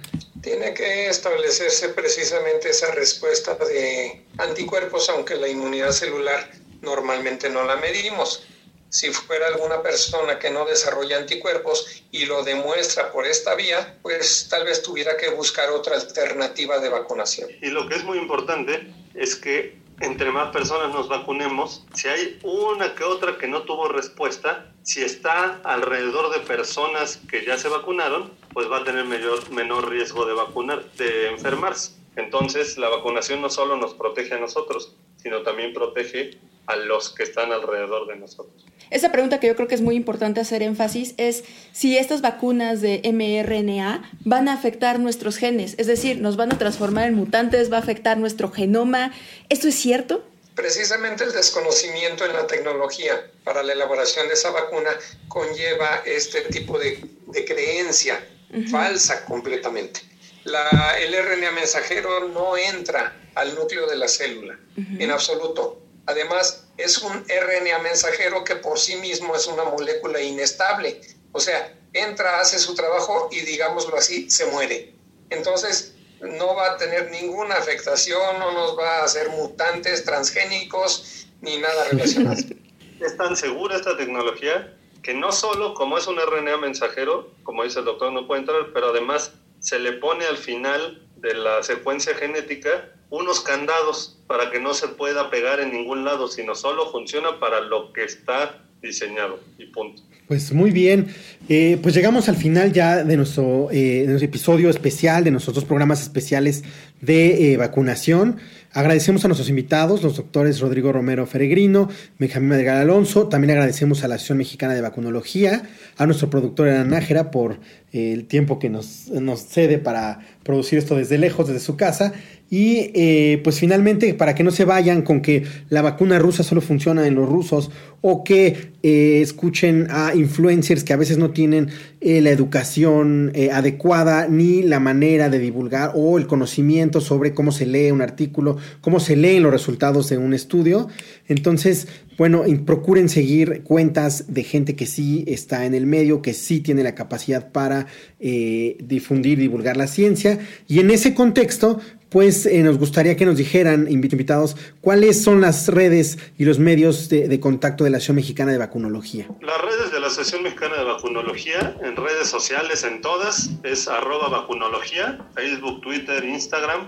Tiene 0.43 0.75
que 0.75 1.09
establecerse 1.09 1.89
precisamente 1.89 2.69
esa 2.69 2.95
respuesta 2.95 3.57
de 3.57 4.23
anticuerpos, 4.37 5.09
aunque 5.09 5.37
la 5.37 5.49
inmunidad 5.49 5.93
celular 5.93 6.51
normalmente 6.83 7.49
no 7.49 7.65
la 7.65 7.77
medimos. 7.77 8.47
Si 8.95 9.11
fuera 9.11 9.49
alguna 9.49 9.83
persona 9.83 10.39
que 10.39 10.53
no 10.53 10.65
desarrolla 10.67 11.19
anticuerpos 11.19 12.05
y 12.13 12.27
lo 12.27 12.45
demuestra 12.45 13.11
por 13.11 13.27
esta 13.27 13.57
vía, 13.57 13.99
pues 14.03 14.47
tal 14.49 14.65
vez 14.65 14.85
tuviera 14.85 15.17
que 15.17 15.31
buscar 15.31 15.69
otra 15.71 15.97
alternativa 15.97 16.79
de 16.79 16.91
vacunación. 16.91 17.51
Y 17.61 17.71
lo 17.71 17.89
que 17.89 17.97
es 17.97 18.05
muy 18.05 18.19
importante 18.19 18.87
es 19.15 19.35
que 19.35 19.77
entre 20.01 20.31
más 20.31 20.53
personas 20.53 20.95
nos 20.95 21.09
vacunemos, 21.09 21.85
si 21.93 22.07
hay 22.07 22.39
una 22.45 22.95
que 22.95 23.03
otra 23.03 23.37
que 23.37 23.49
no 23.49 23.63
tuvo 23.63 23.89
respuesta, 23.89 24.73
si 24.85 25.03
está 25.03 25.61
alrededor 25.65 26.33
de 26.33 26.47
personas 26.47 27.19
que 27.29 27.45
ya 27.45 27.59
se 27.59 27.69
vacunaron, 27.69 28.33
pues 28.53 28.71
va 28.71 28.79
a 28.79 28.85
tener 28.85 29.07
menor 29.07 29.91
riesgo 29.91 30.25
de 30.25 30.35
vacunar, 30.35 30.89
de 30.93 31.31
enfermarse. 31.31 31.95
Entonces, 32.15 32.79
la 32.79 32.91
vacunación 32.91 33.41
no 33.41 33.51
solo 33.51 33.75
nos 33.75 33.93
protege 33.95 34.35
a 34.35 34.39
nosotros, 34.39 34.95
sino 35.21 35.43
también 35.43 35.75
protege 35.75 36.39
a 36.67 36.77
los 36.77 37.11
que 37.11 37.23
están 37.23 37.53
alrededor 37.53 38.07
de 38.09 38.17
nosotros. 38.17 38.65
Esa 38.91 39.11
pregunta 39.13 39.41
que 39.41 39.47
yo 39.47 39.57
creo 39.57 39.69
que 39.69 39.75
es 39.75 39.81
muy 39.81 39.97
importante 39.97 40.41
hacer 40.41 40.63
énfasis 40.63 41.15
es 41.17 41.45
si 41.73 41.99
estas 41.99 42.21
vacunas 42.21 42.81
de 42.81 43.01
mRNA 43.13 44.11
van 44.25 44.49
a 44.49 44.53
afectar 44.53 45.01
nuestros 45.01 45.37
genes, 45.37 45.75
es 45.79 45.87
decir, 45.87 46.21
nos 46.21 46.37
van 46.37 46.53
a 46.53 46.59
transformar 46.59 47.09
en 47.09 47.15
mutantes, 47.15 47.73
va 47.73 47.79
a 47.79 47.81
afectar 47.81 48.19
nuestro 48.19 48.51
genoma. 48.51 49.13
¿Esto 49.49 49.69
es 49.69 49.75
cierto? 49.75 50.25
Precisamente 50.55 51.25
el 51.25 51.33
desconocimiento 51.33 52.25
en 52.25 52.33
la 52.33 52.47
tecnología 52.47 53.29
para 53.43 53.63
la 53.63 53.73
elaboración 53.73 54.29
de 54.29 54.35
esa 54.35 54.51
vacuna 54.51 54.91
conlleva 55.27 56.03
este 56.07 56.43
tipo 56.43 56.79
de, 56.79 57.01
creencia 57.45 58.25
falsa 58.71 59.25
completamente. 59.25 60.01
La, 60.45 60.97
el 61.01 61.13
RNA 61.13 61.51
mensajero 61.51 62.29
no 62.29 62.57
entra 62.57 63.17
al 63.35 63.55
núcleo 63.57 63.89
de 63.89 63.97
la 63.97 64.07
célula 64.07 64.57
en 64.77 65.11
absoluto 65.11 65.84
Además, 66.07 66.67
es 66.77 66.99
un 66.99 67.25
RNA 67.27 67.79
mensajero 67.79 68.45
que 68.45 68.57
por 68.57 68.79
sí 68.79 68.97
mismo 68.97 69.35
es 69.35 69.47
una 69.47 69.65
molécula 69.65 70.21
inestable. 70.21 71.01
O 71.33 71.41
sea, 71.41 71.75
entra, 71.93 72.41
hace 72.41 72.59
su 72.59 72.75
trabajo 72.75 73.29
y 73.33 73.41
digámoslo 73.41 73.97
así, 73.97 74.29
se 74.31 74.47
muere. 74.47 74.93
Entonces, 75.31 75.95
no 76.21 76.55
va 76.55 76.73
a 76.73 76.77
tener 76.77 77.11
ninguna 77.11 77.55
afectación, 77.57 78.39
no 78.39 78.53
nos 78.53 78.79
va 78.79 78.99
a 78.99 79.05
hacer 79.05 79.31
mutantes 79.31 80.05
transgénicos 80.05 81.27
ni 81.41 81.59
nada 81.59 81.85
relacionado. 81.91 82.43
es 83.01 83.17
tan 83.17 83.37
segura 83.37 83.77
esta 83.77 83.97
tecnología 83.97 84.75
que 85.03 85.15
no 85.15 85.33
solo 85.33 85.75
como 85.75 85.99
es 85.99 86.07
un 86.07 86.19
RNA 86.19 86.57
mensajero, 86.57 87.31
como 87.43 87.63
dice 87.63 87.81
el 87.81 87.85
doctor, 87.85 88.13
no 88.13 88.27
puede 88.27 88.41
entrar, 88.41 88.73
pero 88.73 88.89
además 88.89 89.33
se 89.61 89.79
le 89.79 89.93
pone 89.93 90.25
al 90.25 90.39
final 90.39 91.07
de 91.25 91.35
la 91.35 91.63
secuencia 91.63 92.15
genética 92.15 92.91
unos 93.09 93.41
candados 93.41 94.19
para 94.27 94.51
que 94.51 94.61
no 94.61 94.75
se 94.75 94.89
pueda 94.89 95.31
pegar 95.31 95.59
en 95.59 95.73
ningún 95.73 96.05
lado, 96.05 96.29
sino 96.29 96.55
solo 96.55 96.93
funciona 96.93 97.41
para 97.41 97.61
lo 97.61 97.93
que 97.93 98.05
está 98.05 98.63
diseñado 98.83 99.41
y 99.59 99.67
punto. 99.67 100.03
Pues 100.29 100.53
muy 100.53 100.71
bien, 100.71 101.09
eh, 101.49 101.79
pues 101.83 101.95
llegamos 101.95 102.29
al 102.29 102.37
final 102.37 102.73
ya 102.73 103.05
de 103.05 103.17
nuestro, 103.17 103.69
eh, 103.71 104.05
nuestro, 104.07 104.27
episodio 104.27 104.69
especial, 104.71 105.25
de 105.25 105.31
nuestros 105.31 105.55
dos 105.55 105.65
programas 105.65 106.03
especiales 106.03 106.63
de 107.01 107.53
eh, 107.53 107.57
vacunación. 107.57 108.39
Agradecemos 108.75 109.25
a 109.25 109.29
nuestros 109.29 109.49
invitados, 109.49 110.03
los 110.03 110.17
doctores 110.17 110.59
Rodrigo 110.59 110.91
Romero 110.91 111.27
Feregrino, 111.27 111.89
Benjamín 112.19 112.49
Madrigal 112.49 112.79
Alonso. 112.79 113.29
También 113.29 113.53
agradecemos 113.53 114.03
a 114.03 114.09
la 114.09 114.17
Asociación 114.17 114.39
Mexicana 114.39 114.75
de 114.75 114.81
Vacunología, 114.81 115.63
a 115.97 116.07
nuestro 116.07 116.29
productor 116.29 116.69
Ana 116.69 116.83
Nájera 116.83 117.31
por 117.31 117.61
el 117.93 118.27
tiempo 118.27 118.59
que 118.59 118.71
nos, 118.71 119.07
nos 119.11 119.43
cede 119.47 119.79
para 119.79 120.19
producir 120.43 120.81
esto 120.81 120.97
desde 120.97 121.19
lejos, 121.19 121.47
desde 121.47 121.61
su 121.61 121.77
casa. 121.77 122.15
Y 122.57 122.93
eh, 122.95 123.41
pues 123.43 123.59
finalmente, 123.59 124.15
para 124.15 124.37
que 124.37 124.45
no 124.45 124.53
se 124.53 124.65
vayan 124.65 125.03
con 125.03 125.23
que 125.23 125.43
la 125.71 125.83
vacuna 125.83 126.21
rusa 126.21 126.45
solo 126.45 126.61
funciona 126.61 127.05
en 127.05 127.17
los 127.17 127.29
rusos 127.29 127.73
o 128.01 128.23
que 128.23 128.71
eh, 128.85 129.21
escuchen 129.21 129.89
a 129.91 130.15
influencers 130.15 130.85
que 130.85 130.93
a 130.93 130.97
veces 130.97 131.19
no 131.19 131.33
tienen 131.33 131.71
eh, 132.01 132.21
la 132.21 132.31
educación 132.31 133.33
adecuada 133.53 134.29
ni 134.29 134.63
la 134.63 134.79
manera 134.79 135.31
de 135.31 135.41
divulgar 135.41 135.95
o 135.97 136.17
el 136.17 136.29
conocimiento 136.29 137.01
sobre 137.01 137.35
cómo 137.35 137.51
se 137.51 137.67
lee 137.67 137.91
un 137.91 138.03
artículo, 138.03 138.57
cómo 138.81 139.01
se 139.01 139.17
leen 139.17 139.43
los 139.43 139.51
resultados 139.51 140.09
de 140.09 140.19
un 140.19 140.33
estudio. 140.33 140.87
Entonces, 141.27 141.89
bueno, 142.17 142.45
procuren 142.65 143.09
seguir 143.09 143.63
cuentas 143.65 144.33
de 144.33 144.45
gente 144.45 144.77
que 144.77 144.87
sí 144.87 145.25
está 145.27 145.67
en 145.67 145.75
el 145.75 145.87
medio, 145.87 146.23
que 146.23 146.35
sí 146.35 146.61
tiene 146.61 146.85
la 146.85 146.95
capacidad 146.95 147.51
para 147.51 147.89
difundir, 148.21 149.39
divulgar 149.39 149.77
la 149.77 149.89
ciencia. 149.89 150.39
Y 150.69 150.79
en 150.79 150.93
ese 150.93 151.15
contexto, 151.15 151.81
pues 152.15 152.47
eh, 152.47 152.63
nos 152.63 152.79
gustaría 152.79 153.17
que 153.17 153.27
nos 153.27 153.37
dijeran, 153.37 153.91
invitados, 153.91 154.57
cuáles 154.81 155.25
son 155.25 155.41
las 155.41 155.67
redes 155.67 156.17
y 156.39 156.45
los 156.45 156.61
medios 156.61 157.09
de, 157.09 157.41
contacto 157.41 157.83
de 157.83 157.91
la 157.91 157.97
Asociación 157.97 158.15
Mexicana 158.15 158.53
de 158.53 158.59
Vacunología. 158.59 159.27
Las 159.41 159.61
redes 159.61 159.91
de 159.91 159.99
la 159.99 160.07
Asociación 160.07 160.45
Mexicana 160.45 160.77
de 160.77 160.85
Vacunología, 160.85 161.77
en 161.83 161.97
redes 161.97 162.29
sociales, 162.29 162.85
en 162.85 163.01
todas, 163.01 163.51
es 163.65 163.89
arroba 163.89 164.29
vacunología, 164.29 165.27
Facebook, 165.35 165.81
Twitter, 165.81 166.23
Instagram, 166.25 166.87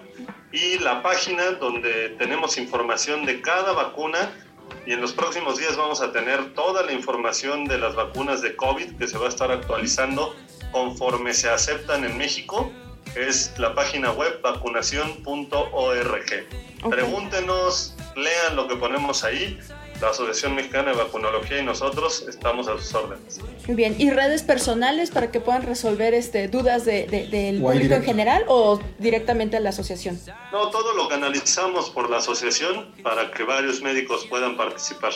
y 0.52 0.78
la 0.78 1.02
página 1.02 1.50
donde 1.58 2.10
tenemos 2.20 2.56
información 2.56 3.26
de 3.26 3.40
cada 3.40 3.72
vacuna 3.72 4.30
y 4.86 4.92
en 4.92 5.00
los 5.00 5.12
próximos 5.12 5.58
días 5.58 5.76
vamos 5.76 6.02
a 6.02 6.12
tener 6.12 6.54
toda 6.54 6.84
la 6.84 6.92
información 6.92 7.64
de 7.64 7.78
las 7.78 7.96
vacunas 7.96 8.42
de 8.42 8.54
COVID 8.54 8.96
que 8.96 9.08
se 9.08 9.18
va 9.18 9.26
a 9.26 9.30
estar 9.30 9.50
actualizando 9.50 10.36
conforme 10.70 11.34
se 11.34 11.48
aceptan 11.48 12.04
en 12.04 12.16
México 12.16 12.70
es 13.14 13.52
la 13.58 13.74
página 13.74 14.12
web 14.12 14.40
vacunación.org. 14.42 16.46
Pregúntenos, 16.90 17.94
lean 18.16 18.56
lo 18.56 18.68
que 18.68 18.76
ponemos 18.76 19.24
ahí. 19.24 19.58
La 20.00 20.10
Asociación 20.10 20.54
Mexicana 20.54 20.90
de 20.90 20.98
Vacunología 20.98 21.58
y 21.58 21.64
nosotros 21.64 22.26
estamos 22.28 22.68
a 22.68 22.76
sus 22.76 22.94
órdenes. 22.94 23.40
Muy 23.66 23.76
bien. 23.76 23.96
¿Y 23.98 24.10
redes 24.10 24.42
personales 24.42 25.10
para 25.10 25.30
que 25.30 25.40
puedan 25.40 25.62
resolver 25.62 26.12
este, 26.12 26.48
dudas 26.48 26.84
de, 26.84 27.06
del 27.06 27.62
público 27.62 27.94
en 27.94 28.02
general 28.02 28.44
o 28.46 28.78
directamente 28.98 29.56
a 29.56 29.60
la 29.60 29.70
asociación? 29.70 30.20
No, 30.52 30.68
todo 30.68 30.94
lo 30.94 31.08
canalizamos 31.08 31.88
por 31.88 32.10
la 32.10 32.18
asociación 32.18 32.92
para 33.02 33.30
que 33.30 33.42
varios 33.44 33.80
médicos 33.80 34.26
puedan 34.26 34.58
participar. 34.58 35.12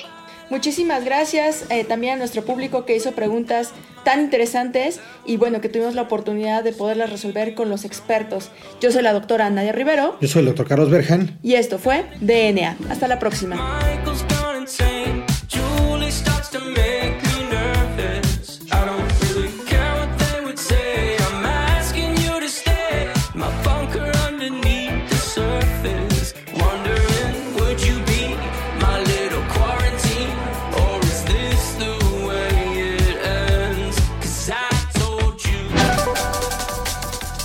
Muchísimas 0.51 1.05
gracias 1.05 1.65
eh, 1.71 1.85
también 1.85 2.15
a 2.15 2.17
nuestro 2.17 2.45
público 2.45 2.85
que 2.85 2.97
hizo 2.97 3.13
preguntas 3.13 3.71
tan 4.05 4.21
interesantes 4.21 5.01
y 5.25 5.37
bueno, 5.37 5.61
que 5.61 5.69
tuvimos 5.69 5.95
la 5.95 6.03
oportunidad 6.03 6.65
de 6.65 6.73
poderlas 6.73 7.11
resolver 7.11 7.55
con 7.55 7.69
los 7.69 7.85
expertos. 7.85 8.51
Yo 8.81 8.91
soy 8.91 9.03
la 9.03 9.13
doctora 9.13 9.49
Nadia 9.49 9.73
Rivero. 9.73 10.17
Yo 10.21 10.29
soy 10.29 10.41
el 10.41 10.47
doctor 10.47 10.67
Carlos 10.67 10.91
Berjan. 10.91 11.39
Y 11.43 11.55
esto 11.55 11.79
fue 11.79 12.05
DNA. 12.21 12.77
Hasta 12.91 13.07
la 13.07 13.19
próxima. 13.19 13.79